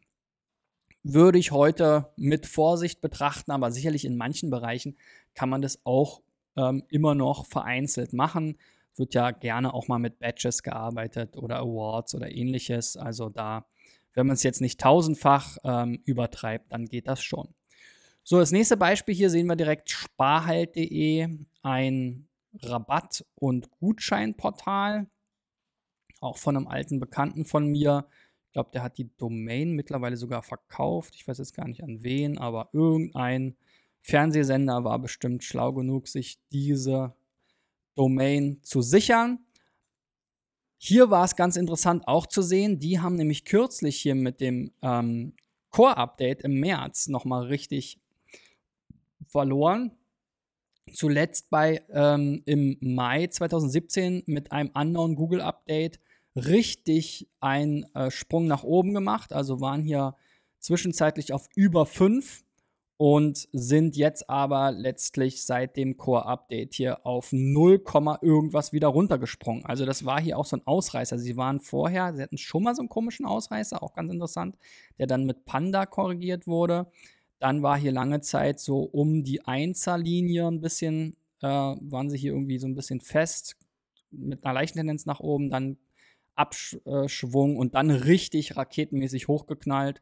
Würde 1.03 1.39
ich 1.39 1.53
heute 1.53 2.13
mit 2.17 2.47
Vorsicht 2.47 3.01
betrachten, 3.01 3.51
aber 3.51 3.71
sicherlich 3.71 4.05
in 4.05 4.17
manchen 4.17 4.51
Bereichen 4.51 4.97
kann 5.35 5.49
man 5.49 5.63
das 5.63 5.81
auch 5.85 6.23
ähm, 6.57 6.85
immer 6.89 7.15
noch 7.15 7.47
vereinzelt 7.47 8.13
machen. 8.13 8.59
Wird 8.97 9.15
ja 9.15 9.31
gerne 9.31 9.73
auch 9.75 9.89
mal 9.89 9.99
mit 9.99 10.19
Badges 10.19 10.63
gearbeitet 10.63 11.37
oder 11.37 11.59
Awards 11.59 12.15
oder 12.15 12.31
ähnliches. 12.31 12.97
Also 12.97 13.29
da, 13.29 13.67
wenn 14.15 14.27
man 14.27 14.35
es 14.35 14.43
jetzt 14.43 14.61
nicht 14.61 14.81
tausendfach 14.81 15.59
ähm, 15.63 16.03
übertreibt, 16.05 16.73
dann 16.73 16.87
geht 16.87 17.07
das 17.07 17.23
schon. 17.23 17.55
So, 18.31 18.39
das 18.39 18.53
nächste 18.53 18.77
Beispiel 18.77 19.15
hier 19.15 19.31
sehen 19.31 19.47
wir 19.47 19.57
direkt 19.57 19.89
sparhalt.de, 19.89 21.29
ein 21.63 22.29
Rabatt- 22.61 23.25
und 23.37 23.71
Gutscheinportal, 23.71 25.07
auch 26.21 26.37
von 26.37 26.55
einem 26.55 26.69
alten 26.69 27.01
Bekannten 27.01 27.47
von 27.47 27.69
mir. 27.69 28.07
Ich 28.45 28.53
glaube, 28.53 28.69
der 28.75 28.83
hat 28.83 28.99
die 28.99 29.09
Domain 29.17 29.73
mittlerweile 29.73 30.19
sogar 30.19 30.43
verkauft. 30.43 31.15
Ich 31.15 31.27
weiß 31.27 31.39
jetzt 31.39 31.55
gar 31.55 31.67
nicht 31.67 31.83
an 31.83 32.03
wen, 32.03 32.37
aber 32.37 32.69
irgendein 32.75 33.57
Fernsehsender 34.03 34.85
war 34.85 34.99
bestimmt 34.99 35.43
schlau 35.43 35.73
genug, 35.73 36.07
sich 36.07 36.39
diese 36.53 37.17
Domain 37.95 38.61
zu 38.63 38.83
sichern. 38.83 39.39
Hier 40.77 41.09
war 41.09 41.25
es 41.25 41.35
ganz 41.35 41.57
interessant 41.57 42.07
auch 42.07 42.27
zu 42.27 42.43
sehen, 42.43 42.79
die 42.79 43.01
haben 43.01 43.15
nämlich 43.15 43.47
kürzlich 43.47 43.97
hier 43.97 44.15
mit 44.15 44.43
dem 44.43 44.75
ähm, 44.83 45.33
Core-Update 45.71 46.43
im 46.43 46.61
März 46.61 47.09
nochmal 47.09 47.47
richtig 47.47 48.03
verloren. 49.29 49.93
Zuletzt 50.93 51.51
bei 51.51 51.83
ähm, 51.91 52.43
im 52.47 52.79
Mai 52.81 53.27
2017 53.27 54.23
mit 54.27 54.53
einem 54.53 54.71
anderen 54.75 55.17
Google-Update 55.17 56.01
richtig 56.35 57.29
einen 57.41 57.85
äh, 57.95 58.11
Sprung 58.11 58.47
nach 58.47 58.65
oben 58.65 58.95
gemacht. 58.95 59.33
Also 59.33 59.61
waren 59.61 59.83
hier 59.83 60.15
zwischenzeitlich 60.61 61.33
auf 61.33 61.49
über 61.55 61.87
5 61.87 62.45
und 62.99 63.49
sind 63.53 63.97
jetzt 63.97 64.29
aber 64.29 64.73
letztlich 64.73 65.45
seit 65.45 65.77
dem 65.77 65.97
Core-Update 65.97 66.75
hier 66.75 67.07
auf 67.07 67.29
0, 67.31 67.81
irgendwas 68.23 68.73
wieder 68.73 68.89
runtergesprungen. 68.89 69.65
Also 69.65 69.87
das 69.87 70.05
war 70.05 70.21
hier 70.21 70.37
auch 70.37 70.45
so 70.45 70.57
ein 70.57 70.67
Ausreißer. 70.67 71.17
Sie 71.17 71.37
waren 71.37 71.61
vorher, 71.61 72.13
sie 72.13 72.23
hatten 72.23 72.39
schon 72.39 72.65
mal 72.65 72.75
so 72.75 72.83
einen 72.83 72.89
komischen 72.89 73.25
Ausreißer, 73.25 73.83
auch 73.85 73.95
ganz 73.95 74.13
interessant, 74.13 74.59
der 74.99 75.07
dann 75.07 75.27
mit 75.27 75.45
Panda 75.45 75.87
korrigiert 75.87 76.49
wurde. 76.49 76.91
Dann 77.39 77.63
war 77.63 77.79
hier 77.79 77.93
lange 77.93 78.21
Zeit 78.21 78.61
so 78.61 78.81
um 78.81 79.23
die 79.23 79.45
Einserlinie 79.45 80.47
ein 80.47 80.61
bisschen, 80.61 81.17
äh, 81.41 81.47
waren 81.47 82.11
sie 82.11 82.19
hier 82.19 82.33
irgendwie 82.33 82.59
so 82.59 82.67
ein 82.67 82.75
bisschen 82.75 83.01
fest, 83.01 83.57
mit 84.11 84.45
einer 84.45 84.55
leichten 84.55 84.79
Tendenz 84.79 85.07
nach 85.07 85.21
oben, 85.21 85.51
dann 85.51 85.77
Abschwung 86.35 87.57
und 87.57 87.75
dann 87.75 87.91
richtig 87.91 88.57
raketenmäßig 88.57 89.29
hochgeknallt 89.29 90.01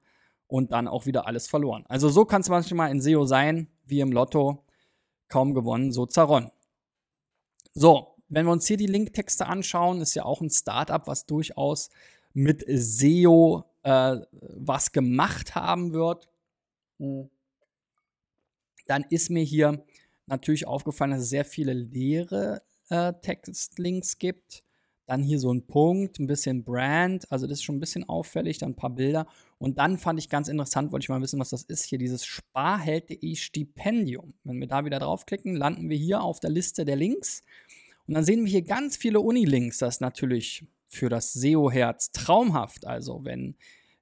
und 0.48 0.72
dann 0.72 0.86
auch 0.86 1.06
wieder 1.06 1.26
alles 1.26 1.48
verloren. 1.48 1.84
Also 1.88 2.08
so 2.08 2.24
kann 2.24 2.42
es 2.42 2.48
manchmal 2.48 2.90
in 2.90 3.00
SEO 3.00 3.24
sein, 3.24 3.68
wie 3.86 4.00
im 4.00 4.12
Lotto. 4.12 4.62
Kaum 5.28 5.54
gewonnen, 5.54 5.90
so 5.90 6.06
zerronnen. 6.06 6.52
So, 7.74 8.14
wenn 8.28 8.46
wir 8.46 8.52
uns 8.52 8.66
hier 8.66 8.76
die 8.76 8.86
Linktexte 8.86 9.46
anschauen, 9.46 10.00
ist 10.00 10.14
ja 10.14 10.24
auch 10.24 10.40
ein 10.40 10.50
Startup, 10.50 11.04
was 11.06 11.26
durchaus 11.26 11.90
mit 12.32 12.64
SEO 12.68 13.64
äh, 13.82 14.18
was 14.30 14.92
gemacht 14.92 15.54
haben 15.54 15.92
wird. 15.92 16.28
Hm. 16.98 17.30
Dann 18.86 19.04
ist 19.10 19.30
mir 19.30 19.42
hier 19.42 19.84
natürlich 20.26 20.66
aufgefallen, 20.66 21.12
dass 21.12 21.22
es 21.22 21.30
sehr 21.30 21.44
viele 21.44 21.72
leere 21.72 22.62
äh, 22.88 23.12
Textlinks 23.20 24.18
gibt. 24.18 24.62
Dann 25.06 25.22
hier 25.22 25.38
so 25.38 25.52
ein 25.52 25.66
Punkt, 25.66 26.18
ein 26.18 26.26
bisschen 26.26 26.64
Brand, 26.64 27.30
also 27.30 27.46
das 27.46 27.58
ist 27.58 27.62
schon 27.62 27.76
ein 27.76 27.80
bisschen 27.80 28.08
auffällig, 28.08 28.58
dann 28.58 28.70
ein 28.70 28.76
paar 28.76 28.90
Bilder. 28.90 29.28
Und 29.58 29.78
dann 29.78 29.98
fand 29.98 30.18
ich 30.18 30.28
ganz 30.28 30.48
interessant, 30.48 30.90
wollte 30.90 31.04
ich 31.04 31.08
mal 31.08 31.20
wissen, 31.20 31.38
was 31.38 31.50
das 31.50 31.62
ist 31.62 31.84
hier, 31.84 31.98
dieses 31.98 32.24
Sparheld.de 32.26 33.36
Stipendium. 33.36 34.34
Wenn 34.42 34.58
wir 34.58 34.66
da 34.66 34.84
wieder 34.84 34.98
draufklicken, 34.98 35.54
landen 35.54 35.88
wir 35.88 35.96
hier 35.96 36.22
auf 36.22 36.40
der 36.40 36.50
Liste 36.50 36.84
der 36.84 36.96
Links. 36.96 37.42
Und 38.08 38.14
dann 38.14 38.24
sehen 38.24 38.44
wir 38.44 38.50
hier 38.50 38.62
ganz 38.62 38.96
viele 38.96 39.20
Unilinks. 39.20 39.78
Das 39.78 39.96
ist 39.96 40.00
natürlich 40.00 40.66
für 40.88 41.08
das 41.08 41.32
SEO-Herz 41.32 42.10
traumhaft. 42.10 42.84
Also 42.84 43.24
wenn 43.24 43.54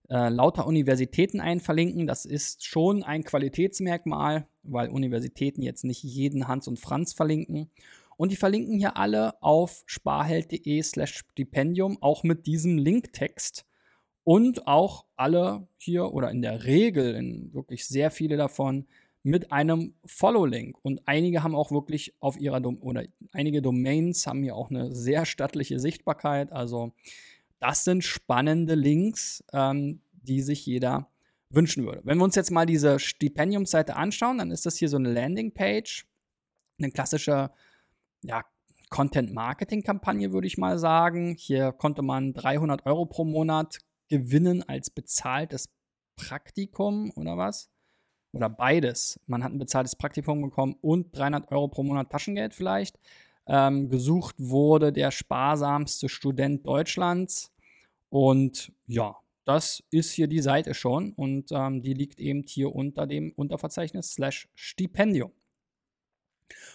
äh, 0.09 0.29
lauter 0.29 0.67
Universitäten 0.67 1.41
einverlinken, 1.41 2.07
das 2.07 2.25
ist 2.25 2.65
schon 2.65 3.03
ein 3.03 3.25
Qualitätsmerkmal, 3.25 4.47
weil 4.63 4.89
Universitäten 4.89 5.63
jetzt 5.63 5.85
nicht 5.85 6.03
jeden 6.03 6.49
Hans 6.49 6.69
und 6.69 6.79
Franz 6.79 7.13
verlinken. 7.13 7.71
Und 8.17 8.31
die 8.31 8.37
verlinken 8.37 8.79
hier 8.79 8.97
alle 8.97 9.43
auf 9.43 9.83
sparheld.de 9.87 10.83
slash 10.83 11.25
Stipendium, 11.31 11.99
auch 12.01 12.23
mit 12.23 12.47
diesem 12.47 12.79
Linktext. 12.79 13.67
Und 14.23 14.67
auch 14.67 15.05
alle 15.17 15.69
hier 15.77 16.13
oder 16.13 16.31
in 16.31 16.41
der 16.41 16.65
Regel, 16.65 17.15
in 17.15 17.53
wirklich 17.53 17.87
sehr 17.87 18.11
viele 18.11 18.37
davon, 18.37 18.87
mit 19.23 19.53
einem 19.53 19.95
Follow-Link. 20.05 20.77
Und 20.83 21.03
einige 21.07 21.43
haben 21.43 21.55
auch 21.55 21.73
wirklich 21.73 22.15
auf 22.21 22.39
ihrer 22.39 22.61
Dom 22.61 22.79
oder 22.81 23.05
einige 23.33 23.63
Domains 23.63 24.27
haben 24.27 24.43
hier 24.43 24.55
auch 24.55 24.71
eine 24.71 24.95
sehr 24.95 25.27
stattliche 25.27 25.79
Sichtbarkeit. 25.79 26.53
Also 26.53 26.93
das 27.65 27.83
sind 27.83 28.05
spannende 28.05 28.75
Links, 28.75 29.43
ähm, 29.55 30.03
die 30.13 30.43
sich 30.43 30.67
jeder 30.67 31.09
wünschen 31.49 31.87
würde. 31.87 32.03
Wenn 32.05 32.19
wir 32.19 32.25
uns 32.25 32.35
jetzt 32.35 32.51
mal 32.51 32.67
diese 32.67 32.99
Stipendiumsseite 32.99 33.97
anschauen, 33.97 34.37
dann 34.37 34.51
ist 34.51 34.67
das 34.67 34.77
hier 34.77 34.91
so 34.91 34.99
eine 34.99 35.11
Landingpage, 35.11 36.07
eine 36.79 36.91
klassische 36.91 37.51
ja, 38.21 38.45
Content-Marketing-Kampagne, 38.91 40.31
würde 40.31 40.47
ich 40.47 40.59
mal 40.59 40.79
sagen. 40.79 41.37
Hier 41.39 41.73
konnte 41.73 42.03
man 42.03 42.35
300 42.35 42.85
Euro 42.85 43.07
pro 43.07 43.25
Monat 43.25 43.79
gewinnen 44.11 44.63
als 44.63 44.91
bezahltes 44.91 45.71
Praktikum 46.17 47.13
oder 47.17 47.39
was? 47.39 47.71
Oder 48.33 48.51
beides. 48.51 49.19
Man 49.27 49.43
hat 49.43 49.53
ein 49.53 49.59
bezahltes 49.59 49.97
Praktikum 49.97 50.43
bekommen 50.43 50.77
und 50.83 51.17
300 51.17 51.51
Euro 51.51 51.69
pro 51.69 51.83
Monat 51.83 52.11
Taschengeld 52.11 52.53
vielleicht. 52.53 52.99
Ähm, 53.47 53.89
gesucht 53.89 54.37
wurde 54.39 54.93
der 54.93 55.11
sparsamste 55.11 56.11
Student 56.11 56.67
Deutschlands. 56.67 57.54
Und 58.15 58.71
ja, 58.87 59.17
das 59.45 59.83
ist 59.91 60.13
hier 60.13 60.29
die 60.29 60.41
Seite 60.41 60.73
schon 60.73 61.15
und 61.15 61.51
ähm, 61.51 61.83
die 61.83 61.95
liegt 61.95 62.21
eben 62.21 62.45
hier 62.47 62.73
unter 62.73 63.09
dem 63.09 63.33
Unterverzeichnis 63.33 64.13
slash 64.13 64.49
Stipendium. 64.55 65.33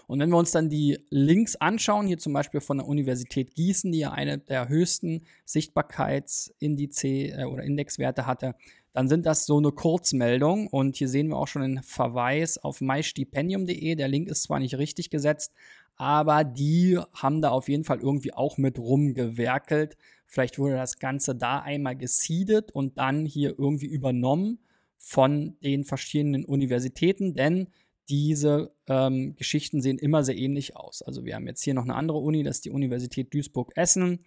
Und 0.08 0.20
wenn 0.20 0.32
wir 0.32 0.38
uns 0.38 0.52
dann 0.52 0.68
die 0.70 1.00
Links 1.10 1.56
anschauen, 1.56 2.08
hier 2.08 2.18
zum 2.18 2.34
Beispiel 2.34 2.60
von 2.60 2.80
der 2.80 2.88
Universität 2.88 3.56
Gießen, 3.56 3.90
die 3.90 4.00
ja 4.00 4.12
eine 4.12 4.40
der 4.40 4.68
höchsten 4.68 5.22
Sichtbarkeitsindice 5.46 7.06
äh, 7.06 7.46
oder 7.46 7.64
Indexwerte 7.64 8.26
hatte, 8.26 8.54
dann 8.92 9.08
sind 9.08 9.26
das 9.26 9.46
so 9.46 9.60
eine 9.60 9.72
Kurzmeldung. 9.72 10.68
Und 10.68 10.98
hier 10.98 11.08
sehen 11.08 11.30
wir 11.30 11.38
auch 11.38 11.48
schon 11.48 11.62
einen 11.62 11.84
Verweis 11.84 12.58
auf 12.58 12.82
mystipendium.de. 12.82 13.96
Der 13.96 14.10
Link 14.10 14.28
ist 14.28 14.44
zwar 14.44 14.60
nicht 14.60 14.78
richtig 14.78 15.10
gesetzt, 15.10 15.54
aber 15.96 16.44
die 16.44 17.00
haben 17.14 17.42
da 17.42 17.52
auf 17.52 17.70
jeden 17.70 17.86
Fall 17.86 18.02
irgendwie 18.02 18.34
auch 18.34 18.58
mit 18.58 18.78
rumgewerkelt. 18.78 19.96
Vielleicht 20.30 20.60
wurde 20.60 20.76
das 20.76 21.00
Ganze 21.00 21.36
da 21.36 21.60
einmal 21.60 21.96
gesiedet 21.96 22.72
und 22.72 23.00
dann 23.00 23.26
hier 23.26 23.58
irgendwie 23.58 23.88
übernommen 23.88 24.60
von 24.96 25.58
den 25.64 25.86
verschiedenen 25.86 26.46
Universitäten, 26.46 27.34
denn 27.34 27.68
diese 28.10 28.72
ähm, 28.88 29.36
Geschichten 29.36 29.82
sehen 29.82 29.98
immer 29.98 30.24
sehr 30.24 30.38
ähnlich 30.38 30.76
aus. 30.76 31.02
Also 31.02 31.26
wir 31.26 31.34
haben 31.34 31.48
jetzt 31.48 31.64
hier 31.64 31.74
noch 31.74 31.84
eine 31.84 31.96
andere 31.96 32.20
Uni, 32.20 32.44
das 32.44 32.58
ist 32.58 32.66
die 32.66 32.70
Universität 32.70 33.34
Duisburg-Essen. 33.34 34.20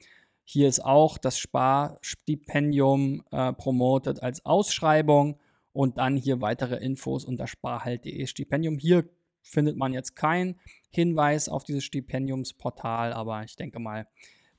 Hier 0.42 0.66
ist 0.66 0.84
auch 0.84 1.18
das 1.18 1.38
Sparstipendium 1.38 3.22
äh, 3.30 3.52
promotet 3.52 4.24
als 4.24 4.44
Ausschreibung 4.44 5.38
und 5.72 5.98
dann 5.98 6.16
hier 6.16 6.40
weitere 6.40 6.76
Infos 6.76 7.24
unter 7.24 7.46
sparhalt.de 7.46 8.26
Stipendium. 8.26 8.76
Hier 8.76 9.08
findet 9.40 9.76
man 9.76 9.92
jetzt 9.92 10.16
keinen 10.16 10.58
Hinweis 10.90 11.48
auf 11.48 11.62
dieses 11.62 11.84
Stipendiumsportal, 11.84 13.12
aber 13.12 13.44
ich 13.44 13.54
denke 13.54 13.78
mal, 13.78 14.08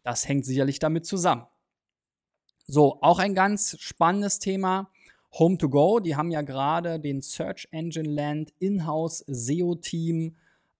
das 0.03 0.27
hängt 0.27 0.45
sicherlich 0.45 0.79
damit 0.79 1.05
zusammen. 1.05 1.47
So, 2.65 2.99
auch 3.01 3.19
ein 3.19 3.35
ganz 3.35 3.77
spannendes 3.79 4.39
Thema 4.39 4.89
Home 5.33 5.57
to 5.57 5.69
Go, 5.69 5.99
die 5.99 6.15
haben 6.15 6.31
ja 6.31 6.41
gerade 6.41 6.99
den 6.99 7.21
Search 7.21 7.67
Engine 7.71 8.09
Land 8.09 8.53
Inhouse 8.59 9.23
SEO 9.27 9.75
Team 9.75 10.35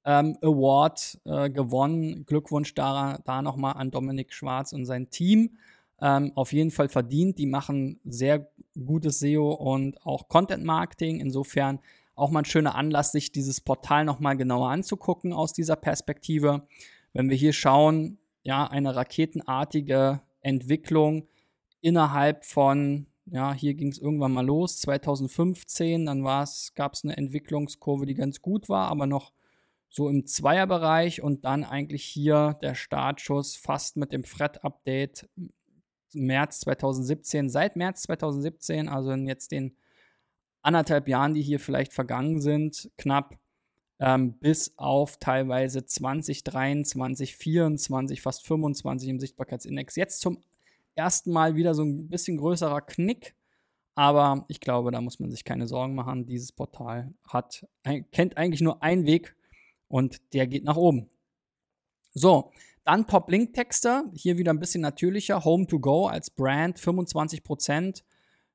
ähm, 0.05 0.37
Award 0.41 1.19
äh, 1.25 1.49
gewonnen. 1.49 2.25
Glückwunsch 2.25 2.73
da, 2.75 3.19
da 3.25 3.41
nochmal 3.41 3.73
an 3.73 3.91
Dominik 3.91 4.33
Schwarz 4.33 4.73
und 4.73 4.85
sein 4.85 5.09
Team. 5.09 5.57
Ähm, 6.01 6.31
auf 6.35 6.53
jeden 6.53 6.71
Fall 6.71 6.89
verdient. 6.89 7.39
Die 7.39 7.45
machen 7.45 7.99
sehr 8.05 8.51
gutes 8.85 9.19
SEO 9.19 9.53
und 9.53 10.05
auch 10.05 10.27
Content 10.27 10.63
Marketing. 10.63 11.19
Insofern 11.19 11.79
auch 12.15 12.29
mal 12.29 12.39
ein 12.39 12.45
schöner 12.45 12.75
Anlass, 12.75 13.11
sich 13.11 13.31
dieses 13.31 13.61
Portal 13.61 14.05
nochmal 14.05 14.37
genauer 14.37 14.69
anzugucken 14.69 15.33
aus 15.33 15.53
dieser 15.53 15.75
Perspektive. 15.75 16.67
Wenn 17.13 17.29
wir 17.29 17.37
hier 17.37 17.53
schauen, 17.53 18.19
ja, 18.43 18.67
eine 18.67 18.95
raketenartige 18.95 20.21
Entwicklung 20.41 21.27
innerhalb 21.81 22.45
von, 22.45 23.07
ja, 23.25 23.53
hier 23.53 23.73
ging 23.73 23.89
es 23.89 23.99
irgendwann 23.99 24.33
mal 24.33 24.45
los, 24.45 24.79
2015, 24.79 26.05
dann 26.05 26.23
gab 26.23 26.93
es 26.93 27.03
eine 27.03 27.17
Entwicklungskurve, 27.17 28.05
die 28.05 28.15
ganz 28.15 28.41
gut 28.41 28.69
war, 28.69 28.89
aber 28.89 29.07
noch 29.07 29.31
so 29.89 30.09
im 30.09 30.25
Zweierbereich 30.25 31.21
und 31.21 31.45
dann 31.45 31.63
eigentlich 31.63 32.03
hier 32.03 32.57
der 32.61 32.73
Startschuss 32.73 33.55
fast 33.55 33.95
mit 33.95 34.11
dem 34.11 34.23
Fred-Update 34.23 35.29
März 36.13 36.61
2017. 36.61 37.49
Seit 37.49 37.75
März 37.75 38.03
2017, 38.03 38.89
also 38.89 39.11
in 39.11 39.27
jetzt 39.27 39.51
den 39.51 39.77
anderthalb 40.63 41.07
Jahren, 41.07 41.35
die 41.35 41.43
hier 41.43 41.59
vielleicht 41.59 41.93
vergangen 41.93 42.41
sind, 42.41 42.89
knapp 42.97 43.37
ähm, 44.03 44.33
bis 44.33 44.77
auf 44.77 45.15
teilweise 45.17 45.85
2023, 45.85 47.37
24, 47.37 48.21
fast 48.21 48.45
25 48.45 49.07
im 49.07 49.19
Sichtbarkeitsindex. 49.21 49.95
Jetzt 49.95 50.19
zum 50.19 50.39
ersten 50.93 51.31
Mal 51.31 51.55
wieder 51.55 51.73
so 51.73 51.83
ein 51.83 52.09
bisschen 52.09 52.35
größerer 52.35 52.81
Knick. 52.81 53.33
Aber 53.95 54.43
ich 54.49 54.59
glaube, 54.59 54.91
da 54.91 54.99
muss 54.99 55.19
man 55.19 55.31
sich 55.31 55.45
keine 55.45 55.67
Sorgen 55.67 55.95
machen. 55.95 56.25
Dieses 56.25 56.51
Portal 56.51 57.13
hat, 57.25 57.65
kennt 58.11 58.35
eigentlich 58.35 58.59
nur 58.59 58.83
einen 58.83 59.05
Weg 59.05 59.37
und 59.87 60.33
der 60.33 60.47
geht 60.47 60.65
nach 60.65 60.75
oben. 60.75 61.09
So, 62.13 62.51
dann 62.83 63.07
Top-Link-Texte. 63.07 64.11
Hier 64.13 64.37
wieder 64.37 64.51
ein 64.51 64.59
bisschen 64.59 64.81
natürlicher. 64.81 65.45
Home 65.45 65.65
to 65.65 65.79
Go 65.79 66.07
als 66.07 66.29
Brand 66.29 66.77
25%. 66.77 68.03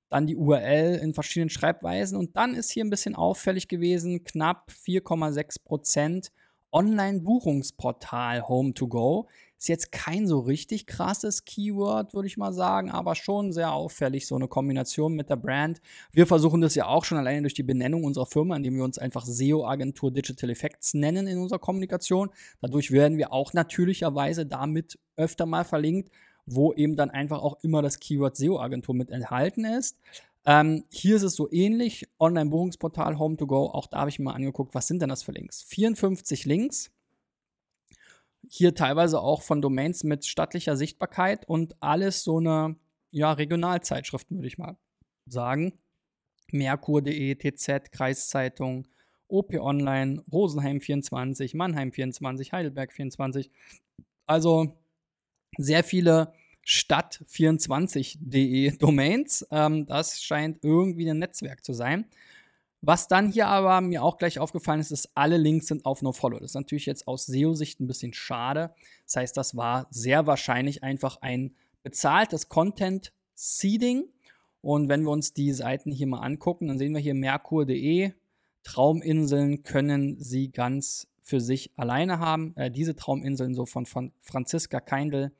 Dann 0.08 0.26
die 0.26 0.36
URL 0.36 0.96
in 0.96 1.14
verschiedenen 1.14 1.50
Schreibweisen. 1.50 2.18
Und 2.18 2.36
dann 2.36 2.54
ist 2.54 2.70
hier 2.70 2.84
ein 2.84 2.90
bisschen 2.90 3.14
auffällig 3.14 3.68
gewesen, 3.68 4.24
knapp 4.24 4.70
4,6% 4.70 6.30
Online-Buchungsportal 6.72 8.46
Home 8.48 8.74
to 8.74 8.88
Go. 8.88 9.28
Ist 9.56 9.68
jetzt 9.68 9.90
kein 9.90 10.28
so 10.28 10.38
richtig 10.38 10.86
krasses 10.86 11.44
Keyword, 11.44 12.14
würde 12.14 12.28
ich 12.28 12.36
mal 12.36 12.52
sagen, 12.52 12.90
aber 12.90 13.16
schon 13.16 13.52
sehr 13.52 13.72
auffällig, 13.72 14.26
so 14.26 14.36
eine 14.36 14.46
Kombination 14.46 15.14
mit 15.14 15.30
der 15.30 15.36
Brand. 15.36 15.80
Wir 16.12 16.26
versuchen 16.28 16.60
das 16.60 16.76
ja 16.76 16.86
auch 16.86 17.04
schon 17.04 17.18
alleine 17.18 17.42
durch 17.42 17.54
die 17.54 17.64
Benennung 17.64 18.04
unserer 18.04 18.26
Firma, 18.26 18.54
indem 18.54 18.76
wir 18.76 18.84
uns 18.84 18.98
einfach 18.98 19.24
SEO-Agentur 19.24 20.12
Digital 20.12 20.50
Effects 20.50 20.94
nennen 20.94 21.26
in 21.26 21.38
unserer 21.38 21.58
Kommunikation. 21.58 22.30
Dadurch 22.60 22.92
werden 22.92 23.18
wir 23.18 23.32
auch 23.32 23.52
natürlicherweise 23.52 24.46
damit 24.46 24.98
öfter 25.16 25.44
mal 25.46 25.64
verlinkt, 25.64 26.12
wo 26.50 26.72
eben 26.72 26.96
dann 26.96 27.10
einfach 27.10 27.42
auch 27.42 27.58
immer 27.62 27.82
das 27.82 28.00
Keyword 28.00 28.36
SEO-Agentur 28.36 28.94
mit 28.94 29.10
enthalten 29.10 29.64
ist. 29.64 29.96
Ähm, 30.44 30.84
hier 30.90 31.16
ist 31.16 31.22
es 31.22 31.34
so 31.34 31.50
ähnlich. 31.50 32.08
Online-Buchungsportal 32.18 33.16
Home2Go. 33.16 33.70
Auch 33.70 33.86
da 33.86 33.98
habe 33.98 34.10
ich 34.10 34.18
mir 34.18 34.26
mal 34.26 34.34
angeguckt, 34.34 34.74
was 34.74 34.86
sind 34.86 35.02
denn 35.02 35.08
das 35.08 35.22
für 35.22 35.32
Links? 35.32 35.62
54 35.62 36.46
Links 36.46 36.90
hier 38.46 38.74
teilweise 38.74 39.20
auch 39.20 39.42
von 39.42 39.60
Domains 39.60 40.04
mit 40.04 40.24
stattlicher 40.24 40.76
Sichtbarkeit 40.76 41.46
und 41.46 41.76
alles 41.80 42.24
so 42.24 42.38
eine 42.38 42.76
ja, 43.10 43.32
Regionalzeitschriften, 43.32 44.38
würde 44.38 44.48
ich 44.48 44.58
mal 44.58 44.76
sagen. 45.26 45.78
Merkur.de, 46.50 47.34
TZ, 47.34 47.92
Kreiszeitung, 47.92 48.86
OP 49.28 49.54
Online, 49.54 50.22
Rosenheim 50.32 50.80
24, 50.80 51.54
Mannheim 51.54 51.92
24, 51.92 52.52
Heidelberg 52.52 52.92
24. 52.92 53.50
Also 54.26 54.78
sehr 55.58 55.84
viele 55.84 56.32
Stadt24.de 56.68 58.76
Domains. 58.78 59.44
Ähm, 59.50 59.86
das 59.86 60.22
scheint 60.22 60.62
irgendwie 60.62 61.10
ein 61.10 61.18
Netzwerk 61.18 61.64
zu 61.64 61.72
sein. 61.72 62.06
Was 62.80 63.08
dann 63.08 63.32
hier 63.32 63.48
aber 63.48 63.80
mir 63.80 64.04
auch 64.04 64.18
gleich 64.18 64.38
aufgefallen 64.38 64.78
ist, 64.78 64.92
ist, 64.92 65.10
alle 65.14 65.36
Links 65.36 65.66
sind 65.66 65.84
auf 65.84 66.02
NoFollow. 66.02 66.38
Das 66.38 66.50
ist 66.50 66.54
natürlich 66.54 66.86
jetzt 66.86 67.08
aus 67.08 67.26
SEO-Sicht 67.26 67.80
ein 67.80 67.88
bisschen 67.88 68.12
schade. 68.12 68.72
Das 69.04 69.16
heißt, 69.16 69.36
das 69.36 69.56
war 69.56 69.88
sehr 69.90 70.28
wahrscheinlich 70.28 70.84
einfach 70.84 71.16
ein 71.22 71.56
bezahltes 71.82 72.48
Content-Seeding. 72.48 74.04
Und 74.60 74.88
wenn 74.88 75.02
wir 75.02 75.10
uns 75.10 75.32
die 75.32 75.52
Seiten 75.52 75.90
hier 75.90 76.06
mal 76.06 76.20
angucken, 76.20 76.68
dann 76.68 76.78
sehen 76.78 76.92
wir 76.92 77.00
hier 77.00 77.14
merkur.de. 77.14 78.12
Trauminseln 78.62 79.62
können 79.62 80.20
Sie 80.20 80.52
ganz 80.52 81.08
für 81.22 81.40
sich 81.40 81.72
alleine 81.76 82.20
haben. 82.20 82.54
Äh, 82.56 82.70
diese 82.70 82.94
Trauminseln 82.94 83.54
so 83.54 83.66
von, 83.66 83.86
von 83.86 84.12
Franziska 84.20 84.80
Keindl. 84.80 85.32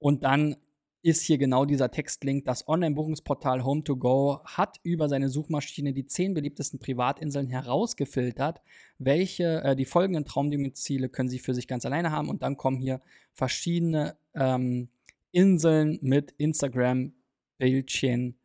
Und 0.00 0.24
dann 0.24 0.56
ist 1.02 1.22
hier 1.22 1.38
genau 1.38 1.64
dieser 1.64 1.90
Textlink. 1.90 2.44
Das 2.44 2.68
Online-Buchungsportal 2.68 3.62
Home2Go 3.62 4.44
hat 4.44 4.78
über 4.82 5.08
seine 5.08 5.28
Suchmaschine 5.28 5.92
die 5.92 6.06
zehn 6.06 6.34
beliebtesten 6.34 6.78
Privatinseln 6.78 7.46
herausgefiltert. 7.46 8.60
Welche, 8.98 9.62
äh, 9.62 9.76
die 9.76 9.86
folgenden 9.86 10.24
Traumdomizile 10.24 11.08
können 11.08 11.28
Sie 11.28 11.38
für 11.38 11.54
sich 11.54 11.66
ganz 11.66 11.86
alleine 11.86 12.10
haben. 12.10 12.28
Und 12.28 12.42
dann 12.42 12.56
kommen 12.56 12.78
hier 12.78 13.00
verschiedene 13.32 14.16
ähm, 14.34 14.88
Inseln 15.32 15.98
mit 16.02 16.32
Instagram-Bildchen. 16.32 18.36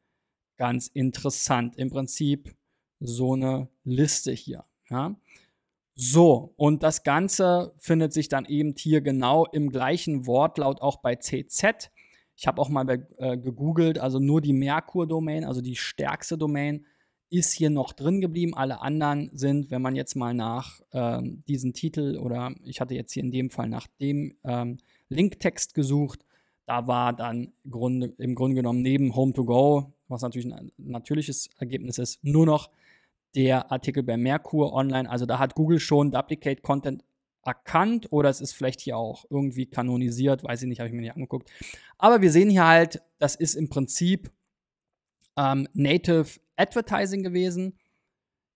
Ganz 0.58 0.88
interessant. 0.88 1.75
Im 1.75 1.89
Prinzip 1.89 2.56
so 3.01 3.34
eine 3.34 3.67
Liste 3.84 4.32
hier. 4.32 4.63
Ja. 4.89 5.15
So, 5.97 6.53
und 6.58 6.84
das 6.84 7.03
Ganze 7.03 7.73
findet 7.77 8.12
sich 8.12 8.27
dann 8.27 8.43
eben 8.45 8.73
hier 8.77 8.99
genau 8.99 9.45
im 9.45 9.69
gleichen 9.69 10.27
Wortlaut 10.27 10.81
auch 10.81 10.97
bei 10.97 11.15
CZ. 11.15 11.89
Ich 12.36 12.47
habe 12.47 12.62
auch 12.62 12.67
mal 12.67 13.08
äh, 13.17 13.38
gegoogelt, 13.38 13.97
also 13.97 14.19
nur 14.19 14.41
die 14.41 14.51
Merkur-Domain, 14.51 15.45
also 15.45 15.62
die 15.62 15.77
stärkste 15.77 16.38
Domain, 16.38 16.86
ist 17.29 17.53
hier 17.53 17.69
noch 17.69 17.93
drin 17.93 18.19
geblieben. 18.19 18.53
Alle 18.55 18.81
anderen 18.81 19.29
sind, 19.34 19.71
wenn 19.71 19.81
man 19.81 19.95
jetzt 19.95 20.15
mal 20.15 20.34
nach 20.34 20.81
ähm, 20.91 21.43
diesen 21.47 21.73
Titel 21.73 22.17
oder 22.17 22.53
ich 22.65 22.81
hatte 22.81 22.93
jetzt 22.93 23.13
hier 23.13 23.23
in 23.23 23.31
dem 23.31 23.49
Fall 23.49 23.69
nach 23.69 23.88
dem 24.01 24.38
ähm, 24.43 24.79
Linktext 25.08 25.73
gesucht, 25.73 26.25
da 26.65 26.88
war 26.88 27.13
dann 27.13 27.53
Grunde, 27.69 28.13
im 28.17 28.36
Grunde 28.36 28.55
genommen 28.55 28.81
neben 28.81 29.13
Home2Go, 29.13 29.93
was 30.10 30.21
natürlich 30.21 30.51
ein 30.51 30.71
natürliches 30.77 31.49
Ergebnis 31.58 31.99
ist, 31.99 32.21
nur 32.23 32.45
noch 32.45 32.69
der 33.36 33.71
Artikel 33.71 34.04
bei 34.04 34.17
Merkur 34.17 34.74
online. 34.74 35.10
Also 35.10 35.26
da 35.26 35.39
hat 35.39 35.56
Google 35.56 35.80
schon 35.80 36.12
Duplicate 36.12 36.62
Content 36.62 37.04
erkannt 37.43 38.12
oder 38.12 38.30
es 38.30 38.41
ist 38.41 38.54
vielleicht 38.54 38.82
hier 38.82 38.98
auch 38.98 39.26
irgendwie 39.30 39.67
kanonisiert, 39.67 40.43
weiß 40.43 40.63
ich 40.63 40.67
nicht, 40.67 40.80
habe 40.80 40.88
ich 40.88 40.95
mir 40.95 41.02
nicht 41.02 41.15
angeguckt. 41.15 41.52
Aber 41.98 42.21
wir 42.21 42.32
sehen 42.32 42.50
hier 42.50 42.65
halt, 42.65 43.02
das 43.19 43.36
ist 43.36 43.56
im 43.56 43.69
Prinzip 43.69 44.32
ähm, 45.38 45.67
Native 45.74 46.39
Advertising 46.56 47.24
gewesen. 47.24 47.78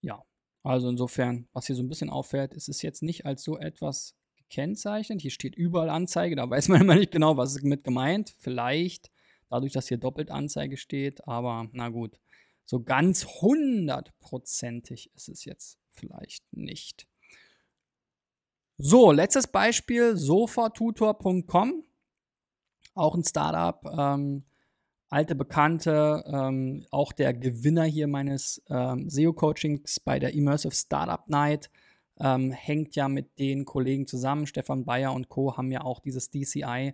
Ja, 0.02 0.24
also 0.64 0.90
insofern, 0.90 1.48
was 1.54 1.68
hier 1.68 1.76
so 1.76 1.84
ein 1.84 1.90
bisschen 1.90 2.10
auffällt, 2.10 2.54
ist 2.54 2.68
es 2.68 2.82
jetzt 2.82 3.04
nicht 3.04 3.26
als 3.26 3.44
so 3.44 3.58
etwas 3.58 4.16
gekennzeichnet. 4.38 5.22
Hier 5.22 5.32
steht 5.32 5.56
überall 5.56 5.90
Anzeige, 5.90 6.36
da 6.36 6.50
weiß 6.50 6.68
man 6.70 6.82
immer 6.82 6.96
nicht 6.96 7.12
genau, 7.12 7.38
was 7.38 7.56
ist 7.56 7.64
mit 7.64 7.84
gemeint. 7.84 8.34
Vielleicht 8.40 9.12
dadurch, 9.50 9.74
dass 9.74 9.88
hier 9.88 9.98
doppelt 9.98 10.32
Anzeige 10.32 10.78
steht, 10.78 11.28
aber 11.28 11.68
na 11.74 11.90
gut, 11.90 12.20
so 12.70 12.84
ganz 12.84 13.26
hundertprozentig 13.26 15.10
ist 15.16 15.28
es 15.28 15.44
jetzt 15.44 15.80
vielleicht 15.90 16.44
nicht. 16.54 17.08
So, 18.78 19.12
letztes 19.12 19.48
Beispiel, 19.48 20.16
sofatutor.com. 20.16 21.84
Auch 22.94 23.16
ein 23.16 23.24
Startup, 23.24 23.84
ähm, 23.92 24.44
alte 25.10 25.34
Bekannte, 25.34 26.24
ähm, 26.28 26.86
auch 26.92 27.12
der 27.12 27.34
Gewinner 27.34 27.86
hier 27.86 28.06
meines 28.06 28.62
ähm, 28.70 29.10
SEO-Coachings 29.10 30.00
bei 30.02 30.20
der 30.20 30.36
Immersive 30.36 30.76
Startup 30.76 31.28
Night. 31.28 31.72
Ähm, 32.20 32.52
hängt 32.52 32.96
ja 32.96 33.10
mit 33.10 33.40
den 33.40 33.66
Kollegen 33.66 34.06
zusammen. 34.06 34.46
Stefan 34.46 34.86
Bayer 34.86 35.14
und 35.14 35.28
Co. 35.28 35.58
haben 35.58 35.72
ja 35.72 35.82
auch 35.82 36.02
dieses 36.02 36.30
DCI, 36.30 36.94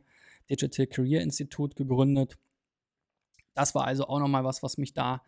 Digital 0.50 0.88
Career 0.88 1.22
Institute, 1.22 1.76
gegründet. 1.76 2.38
Das 3.56 3.76
war 3.76 3.84
also 3.84 4.08
auch 4.08 4.20
nochmal 4.20 4.46
was, 4.46 4.64
was 4.64 4.78
mich 4.78 4.94
da 4.94 5.22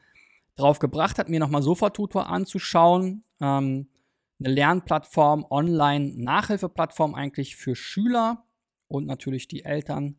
drauf 0.58 0.80
gebracht 0.80 1.18
hat, 1.18 1.30
mir 1.30 1.40
nochmal 1.40 1.62
Sofatutor 1.62 2.28
anzuschauen. 2.28 3.24
Ähm, 3.40 3.88
eine 4.40 4.54
Lernplattform, 4.54 5.46
Online-Nachhilfeplattform 5.50 7.16
eigentlich 7.16 7.56
für 7.56 7.76
Schüler 7.76 8.44
und 8.88 9.08
natürlich 9.08 9.48
die 9.48 9.66
Eltern, 9.66 10.18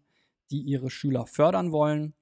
die 0.51 0.61
ihre 0.61 0.91
Schüler 0.91 1.27
fördern 1.27 1.73
wollen. 1.73 2.15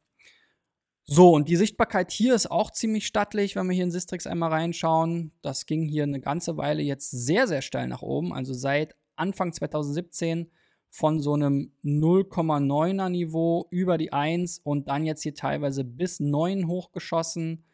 So, 1.09 1.33
und 1.33 1.49
die 1.49 1.57
Sichtbarkeit 1.57 2.11
hier 2.11 2.35
ist 2.35 2.51
auch 2.51 2.73
ziemlich 2.73 3.07
stattlich, 3.07 3.55
wenn 3.55 3.69
wir 3.69 3.75
hier 3.75 3.85
in 3.85 3.93
Sistrix 3.93 4.27
einmal 4.27 4.51
reinschauen. 4.51 5.31
Das 5.41 5.67
ging 5.67 5.87
hier 5.87 6.03
eine 6.03 6.21
ganze 6.21 6.57
Weile 6.57 6.83
jetzt 6.83 7.13
sehr, 7.13 7.47
sehr 7.47 7.63
steil 7.63 7.87
nach 7.87 8.03
oben. 8.03 8.35
Also 8.35 8.53
seit 8.53 8.97
Anfang 9.15 9.53
2017 9.53 10.51
von 10.91 11.21
so 11.21 11.35
einem 11.35 11.73
0,9er 11.85 13.09
Niveau 13.09 13.69
über 13.71 13.99
die 13.99 14.13
1 14.13 14.59
und 14.65 14.89
dann 14.89 15.07
jetzt 15.07 15.23
hier 15.23 15.35
teilweise 15.35 15.85
bis 15.85 16.19
9 16.19 16.67
hochgeschossen. 16.67 17.65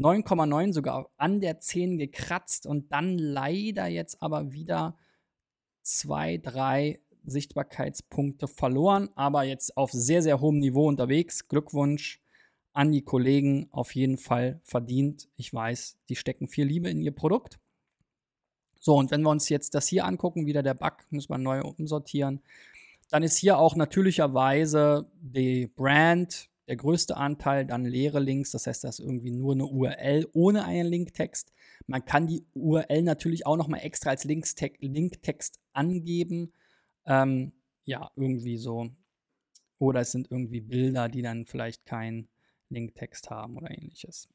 9,9 0.00 0.72
sogar 0.72 1.10
an 1.18 1.40
der 1.40 1.60
10 1.60 1.98
gekratzt 1.98 2.66
und 2.66 2.90
dann 2.90 3.18
leider 3.18 3.86
jetzt 3.86 4.22
aber 4.22 4.52
wieder 4.52 4.96
zwei, 5.82 6.38
drei 6.38 7.00
Sichtbarkeitspunkte 7.24 8.48
verloren, 8.48 9.10
aber 9.14 9.44
jetzt 9.44 9.76
auf 9.76 9.92
sehr, 9.92 10.22
sehr 10.22 10.40
hohem 10.40 10.58
Niveau 10.58 10.88
unterwegs. 10.88 11.48
Glückwunsch 11.48 12.22
an 12.72 12.92
die 12.92 13.02
Kollegen, 13.02 13.68
auf 13.72 13.94
jeden 13.94 14.16
Fall 14.16 14.60
verdient. 14.64 15.28
Ich 15.36 15.52
weiß, 15.52 15.98
die 16.08 16.16
stecken 16.16 16.48
viel 16.48 16.64
Liebe 16.64 16.88
in 16.88 17.02
ihr 17.02 17.14
Produkt. 17.14 17.58
So, 18.78 18.96
und 18.96 19.10
wenn 19.10 19.22
wir 19.22 19.30
uns 19.30 19.50
jetzt 19.50 19.74
das 19.74 19.86
hier 19.86 20.06
angucken, 20.06 20.46
wieder 20.46 20.62
der 20.62 20.74
Bug, 20.74 20.94
müssen 21.10 21.30
wir 21.30 21.38
neu 21.38 21.60
umsortieren. 21.60 22.40
dann 23.10 23.22
ist 23.22 23.36
hier 23.36 23.58
auch 23.58 23.76
natürlicherweise 23.76 25.10
die 25.20 25.66
Brand 25.66 26.49
der 26.70 26.76
größte 26.76 27.16
Anteil, 27.16 27.66
dann 27.66 27.84
leere 27.84 28.20
Links, 28.20 28.52
das 28.52 28.68
heißt, 28.68 28.84
das 28.84 29.00
ist 29.00 29.04
irgendwie 29.04 29.32
nur 29.32 29.54
eine 29.54 29.66
URL 29.66 30.28
ohne 30.32 30.64
einen 30.64 30.88
Linktext. 30.88 31.52
Man 31.88 32.04
kann 32.04 32.28
die 32.28 32.46
URL 32.54 33.02
natürlich 33.02 33.44
auch 33.44 33.56
nochmal 33.56 33.80
extra 33.82 34.10
als 34.10 34.22
Linktext 34.22 35.58
angeben. 35.72 36.52
Ähm, 37.06 37.50
ja, 37.86 38.08
irgendwie 38.14 38.56
so. 38.56 38.88
Oder 39.80 40.02
es 40.02 40.12
sind 40.12 40.30
irgendwie 40.30 40.60
Bilder, 40.60 41.08
die 41.08 41.22
dann 41.22 41.44
vielleicht 41.44 41.86
keinen 41.86 42.28
Linktext 42.68 43.30
haben 43.30 43.56
oder 43.56 43.72
ähnliches. 43.72 44.28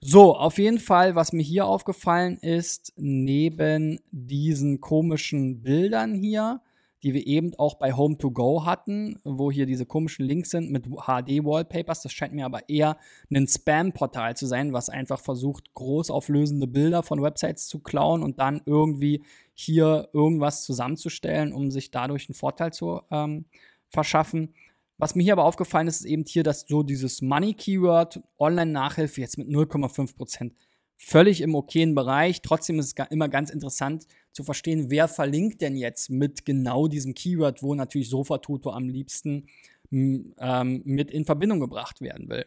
So, 0.00 0.34
auf 0.34 0.56
jeden 0.56 0.78
Fall, 0.78 1.14
was 1.14 1.34
mir 1.34 1.42
hier 1.42 1.66
aufgefallen 1.66 2.38
ist, 2.38 2.94
neben 2.96 4.00
diesen 4.12 4.80
komischen 4.80 5.60
Bildern 5.60 6.14
hier, 6.14 6.62
die 7.06 7.14
wir 7.14 7.24
eben 7.24 7.54
auch 7.54 7.76
bei 7.76 7.92
Home 7.92 8.18
to 8.18 8.32
Go 8.32 8.64
hatten, 8.64 9.20
wo 9.22 9.52
hier 9.52 9.64
diese 9.64 9.86
komischen 9.86 10.26
Links 10.26 10.50
sind 10.50 10.72
mit 10.72 10.86
HD-Wallpapers. 10.86 12.02
Das 12.02 12.12
scheint 12.12 12.34
mir 12.34 12.44
aber 12.44 12.68
eher 12.68 12.96
ein 13.32 13.46
Spam-Portal 13.46 14.36
zu 14.36 14.46
sein, 14.46 14.72
was 14.72 14.88
einfach 14.88 15.20
versucht, 15.20 15.72
großauflösende 15.74 16.66
Bilder 16.66 17.04
von 17.04 17.22
Websites 17.22 17.68
zu 17.68 17.78
klauen 17.78 18.24
und 18.24 18.40
dann 18.40 18.60
irgendwie 18.66 19.22
hier 19.54 20.08
irgendwas 20.12 20.64
zusammenzustellen, 20.64 21.52
um 21.52 21.70
sich 21.70 21.92
dadurch 21.92 22.28
einen 22.28 22.34
Vorteil 22.34 22.72
zu 22.72 23.00
ähm, 23.12 23.44
verschaffen. 23.86 24.52
Was 24.98 25.14
mir 25.14 25.22
hier 25.22 25.34
aber 25.34 25.44
aufgefallen 25.44 25.86
ist, 25.86 26.00
ist 26.00 26.06
eben 26.06 26.24
hier, 26.26 26.42
dass 26.42 26.62
so 26.62 26.82
dieses 26.82 27.22
Money-Keyword, 27.22 28.20
Online-Nachhilfe 28.36 29.20
jetzt 29.20 29.38
mit 29.38 29.46
0,5% 29.46 30.50
völlig 30.96 31.40
im 31.40 31.54
okayen 31.54 31.94
Bereich. 31.94 32.42
Trotzdem 32.42 32.78
ist 32.78 32.98
es 32.98 33.06
immer 33.10 33.28
ganz 33.28 33.50
interessant 33.50 34.06
zu 34.32 34.44
verstehen, 34.44 34.90
wer 34.90 35.08
verlinkt 35.08 35.60
denn 35.62 35.76
jetzt 35.76 36.10
mit 36.10 36.44
genau 36.44 36.88
diesem 36.88 37.14
Keyword, 37.14 37.62
wo 37.62 37.74
natürlich 37.74 38.08
Sofa-Tutor 38.08 38.74
am 38.74 38.88
liebsten 38.88 39.46
ähm, 39.90 40.82
mit 40.84 41.10
in 41.10 41.24
Verbindung 41.24 41.60
gebracht 41.60 42.00
werden 42.00 42.28
will. 42.28 42.46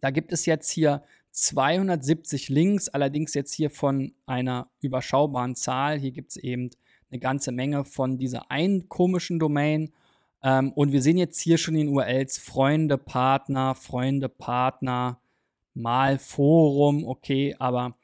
Da 0.00 0.10
gibt 0.10 0.32
es 0.32 0.46
jetzt 0.46 0.70
hier 0.70 1.02
270 1.32 2.48
Links, 2.48 2.88
allerdings 2.88 3.34
jetzt 3.34 3.52
hier 3.52 3.70
von 3.70 4.12
einer 4.26 4.70
überschaubaren 4.80 5.54
Zahl. 5.54 5.98
Hier 5.98 6.12
gibt 6.12 6.30
es 6.30 6.36
eben 6.36 6.70
eine 7.10 7.20
ganze 7.20 7.52
Menge 7.52 7.84
von 7.84 8.18
dieser 8.18 8.50
einen 8.50 8.88
komischen 8.88 9.38
Domain. 9.38 9.92
Ähm, 10.42 10.72
und 10.72 10.92
wir 10.92 11.02
sehen 11.02 11.16
jetzt 11.16 11.40
hier 11.40 11.58
schon 11.58 11.76
in 11.76 11.88
URLs 11.88 12.38
Freunde, 12.38 12.98
Partner, 12.98 13.74
Freunde, 13.74 14.28
Partner, 14.28 15.20
mal 15.78 16.18
Forum, 16.18 17.06
okay, 17.06 17.56
aber 17.58 17.96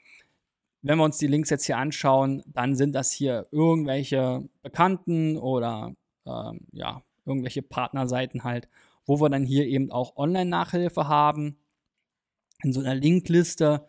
wenn 0.82 0.98
wir 0.98 1.04
uns 1.04 1.18
die 1.18 1.26
Links 1.26 1.50
jetzt 1.50 1.64
hier 1.64 1.78
anschauen, 1.78 2.42
dann 2.46 2.76
sind 2.76 2.94
das 2.94 3.10
hier 3.10 3.46
irgendwelche 3.50 4.48
Bekannten 4.62 5.36
oder 5.36 5.94
ähm, 6.26 6.60
ja, 6.72 7.02
irgendwelche 7.24 7.62
Partnerseiten 7.62 8.44
halt, 8.44 8.68
wo 9.06 9.20
wir 9.20 9.30
dann 9.30 9.44
hier 9.44 9.66
eben 9.66 9.90
auch 9.90 10.16
Online-Nachhilfe 10.16 11.08
haben. 11.08 11.56
In 12.62 12.72
so 12.72 12.80
einer 12.80 12.94
Linkliste, 12.94 13.88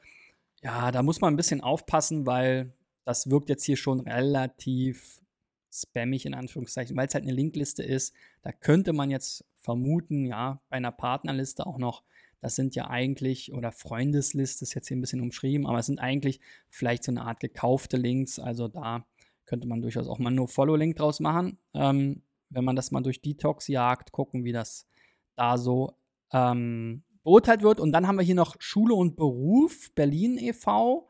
ja, 0.61 0.91
da 0.91 1.03
muss 1.03 1.21
man 1.21 1.33
ein 1.33 1.37
bisschen 1.37 1.61
aufpassen, 1.61 2.25
weil 2.25 2.73
das 3.03 3.29
wirkt 3.29 3.49
jetzt 3.49 3.65
hier 3.65 3.77
schon 3.77 3.99
relativ 3.99 5.21
spammig 5.71 6.25
in 6.25 6.33
Anführungszeichen, 6.33 6.95
weil 6.95 7.07
es 7.07 7.13
halt 7.13 7.25
eine 7.25 7.33
Linkliste 7.33 7.83
ist. 7.83 8.13
Da 8.41 8.51
könnte 8.51 8.93
man 8.93 9.11
jetzt 9.11 9.45
vermuten, 9.57 10.25
ja, 10.25 10.61
bei 10.69 10.77
einer 10.77 10.91
Partnerliste 10.91 11.65
auch 11.65 11.77
noch 11.77 12.03
das 12.41 12.55
sind 12.55 12.75
ja 12.75 12.89
eigentlich, 12.89 13.53
oder 13.53 13.71
Freundesliste 13.71 14.63
ist 14.63 14.73
jetzt 14.73 14.87
hier 14.87 14.97
ein 14.97 15.01
bisschen 15.01 15.21
umschrieben, 15.21 15.65
aber 15.65 15.79
es 15.79 15.87
sind 15.87 15.99
eigentlich 15.99 16.39
vielleicht 16.69 17.03
so 17.03 17.11
eine 17.11 17.23
Art 17.23 17.39
gekaufte 17.39 17.97
Links. 17.97 18.39
Also 18.39 18.67
da 18.67 19.05
könnte 19.45 19.67
man 19.67 19.81
durchaus 19.81 20.07
auch 20.07 20.19
mal 20.19 20.31
nur 20.31 20.47
Follow-Link 20.47 20.95
draus 20.95 21.19
machen. 21.19 21.57
Ähm, 21.73 22.21
wenn 22.49 22.63
man 22.63 22.75
das 22.75 22.91
mal 22.91 23.01
durch 23.01 23.21
Detox 23.21 23.67
jagt, 23.67 24.11
gucken, 24.11 24.43
wie 24.43 24.51
das 24.51 24.87
da 25.35 25.57
so 25.57 25.93
ähm, 26.31 27.03
beurteilt 27.23 27.63
wird. 27.63 27.79
Und 27.79 27.91
dann 27.91 28.07
haben 28.07 28.17
wir 28.17 28.23
hier 28.23 28.35
noch 28.35 28.55
Schule 28.59 28.93
und 28.93 29.15
Beruf, 29.15 29.91
Berlin 29.93 30.37
e.V. 30.37 31.09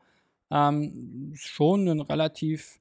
Ähm, 0.50 1.32
schon 1.34 1.88
ein 1.88 2.00
relativ 2.00 2.80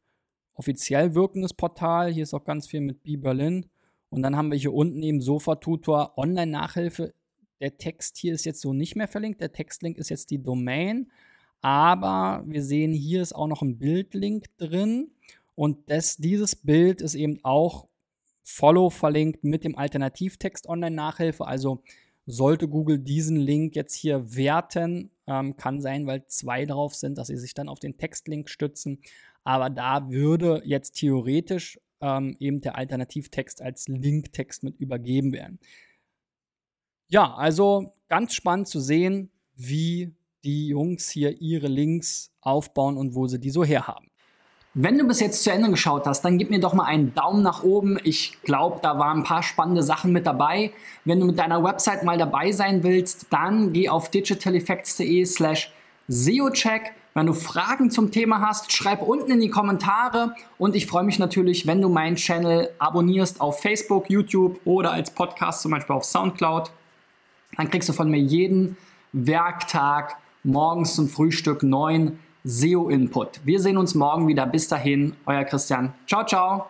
offiziell 0.53 1.15
wirkendes 1.15 1.53
Portal. 1.53 2.11
Hier 2.11 2.23
ist 2.23 2.33
auch 2.33 2.43
ganz 2.43 2.67
viel 2.67 2.81
mit 2.81 3.03
B 3.03 3.17
Berlin. 3.17 3.65
Und 4.09 4.21
dann 4.21 4.35
haben 4.37 4.51
wir 4.51 4.57
hier 4.57 4.73
unten 4.73 5.03
eben 5.03 5.19
Sofa-Tutor, 5.19 6.17
Online-Nachhilfe 6.17 7.13
der 7.59 7.77
Text 7.77 8.17
hier 8.17 8.33
ist 8.33 8.45
jetzt 8.45 8.61
so 8.61 8.73
nicht 8.73 8.95
mehr 8.95 9.07
verlinkt. 9.07 9.41
Der 9.41 9.51
Textlink 9.51 9.97
ist 9.97 10.09
jetzt 10.09 10.31
die 10.31 10.41
Domain. 10.41 11.11
Aber 11.61 12.43
wir 12.45 12.63
sehen, 12.63 12.93
hier 12.93 13.21
ist 13.21 13.33
auch 13.33 13.47
noch 13.47 13.61
ein 13.61 13.77
Bildlink 13.77 14.45
drin. 14.57 15.11
Und 15.55 15.89
das, 15.89 16.17
dieses 16.17 16.55
Bild 16.55 17.01
ist 17.01 17.15
eben 17.15 17.39
auch 17.43 17.87
Follow 18.43 18.89
verlinkt 18.89 19.43
mit 19.43 19.63
dem 19.63 19.75
Alternativtext 19.75 20.67
Online-Nachhilfe. 20.67 21.47
Also 21.47 21.81
sollte 22.27 22.67
Google 22.67 22.99
diesen 22.99 23.37
Link 23.37 23.75
jetzt 23.75 23.95
hier 23.95 24.35
werten, 24.35 25.11
ähm, 25.27 25.57
kann 25.57 25.81
sein, 25.81 26.05
weil 26.05 26.25
zwei 26.27 26.65
drauf 26.65 26.93
sind, 26.93 27.17
dass 27.17 27.27
sie 27.27 27.37
sich 27.37 27.53
dann 27.53 27.69
auf 27.69 27.79
den 27.79 27.97
Textlink 27.97 28.49
stützen. 28.49 28.99
Aber 29.43 29.69
da 29.69 30.09
würde 30.09 30.61
jetzt 30.65 30.93
theoretisch 30.93 31.79
ähm, 32.01 32.35
eben 32.39 32.61
der 32.61 32.77
Alternativtext 32.77 33.61
als 33.61 33.87
Linktext 33.87 34.63
mit 34.63 34.79
übergeben 34.79 35.31
werden. 35.31 35.59
Ja, 37.07 37.33
also 37.35 37.93
ganz 38.09 38.33
spannend 38.33 38.67
zu 38.67 38.79
sehen, 38.79 39.31
wie 39.55 40.15
die 40.43 40.67
Jungs 40.67 41.09
hier 41.09 41.41
ihre 41.41 41.67
Links 41.67 42.31
aufbauen 42.41 42.97
und 42.97 43.15
wo 43.15 43.27
sie 43.27 43.39
die 43.39 43.49
so 43.49 43.63
herhaben. 43.63 44.09
Wenn 44.77 44.97
du 44.97 45.07
bis 45.07 45.21
jetzt 45.21 45.41
zu 45.41 45.51
Ende 45.51 45.69
geschaut 45.69 46.05
hast, 46.05 46.21
dann 46.23 46.37
gib 46.37 46.49
mir 46.49 46.59
doch 46.59 46.73
mal 46.73 46.83
einen 46.83 47.13
Daumen 47.13 47.41
nach 47.41 47.63
oben. 47.63 47.97
Ich 48.03 48.41
glaube, 48.43 48.79
da 48.81 48.99
waren 48.99 49.19
ein 49.19 49.23
paar 49.23 49.41
spannende 49.41 49.81
Sachen 49.81 50.11
mit 50.11 50.27
dabei. 50.27 50.73
Wenn 51.05 51.21
du 51.21 51.25
mit 51.25 51.39
deiner 51.39 51.63
Website 51.63 52.03
mal 52.03 52.17
dabei 52.17 52.51
sein 52.51 52.83
willst, 52.83 53.27
dann 53.29 53.71
geh 53.71 53.87
auf 53.87 54.11
digitaleffects.de 54.11 55.23
slash 55.25 55.71
SEOcheck. 56.09 56.91
Wenn 57.13 57.27
du 57.27 57.33
Fragen 57.33 57.89
zum 57.89 58.11
Thema 58.11 58.41
hast, 58.41 58.73
schreib 58.73 59.01
unten 59.01 59.31
in 59.31 59.39
die 59.39 59.49
Kommentare 59.49 60.35
und 60.57 60.75
ich 60.75 60.87
freue 60.87 61.05
mich 61.05 61.19
natürlich, 61.19 61.65
wenn 61.65 61.81
du 61.81 61.87
meinen 61.87 62.17
Channel 62.17 62.69
abonnierst 62.77 63.39
auf 63.39 63.61
Facebook, 63.61 64.09
YouTube 64.09 64.59
oder 64.65 64.91
als 64.91 65.09
Podcast 65.11 65.61
zum 65.61 65.71
Beispiel 65.71 65.95
auf 65.95 66.03
Soundcloud. 66.03 66.69
Dann 67.57 67.69
kriegst 67.69 67.89
du 67.89 67.93
von 67.93 68.09
mir 68.09 68.19
jeden 68.19 68.77
Werktag 69.13 70.17
morgens 70.43 70.95
zum 70.95 71.07
Frühstück 71.07 71.63
neuen 71.63 72.19
SEO-Input. 72.43 73.41
Wir 73.43 73.59
sehen 73.59 73.77
uns 73.77 73.95
morgen 73.95 74.27
wieder. 74.27 74.45
Bis 74.45 74.67
dahin, 74.67 75.15
euer 75.25 75.43
Christian. 75.43 75.93
Ciao, 76.05 76.25
ciao. 76.25 76.67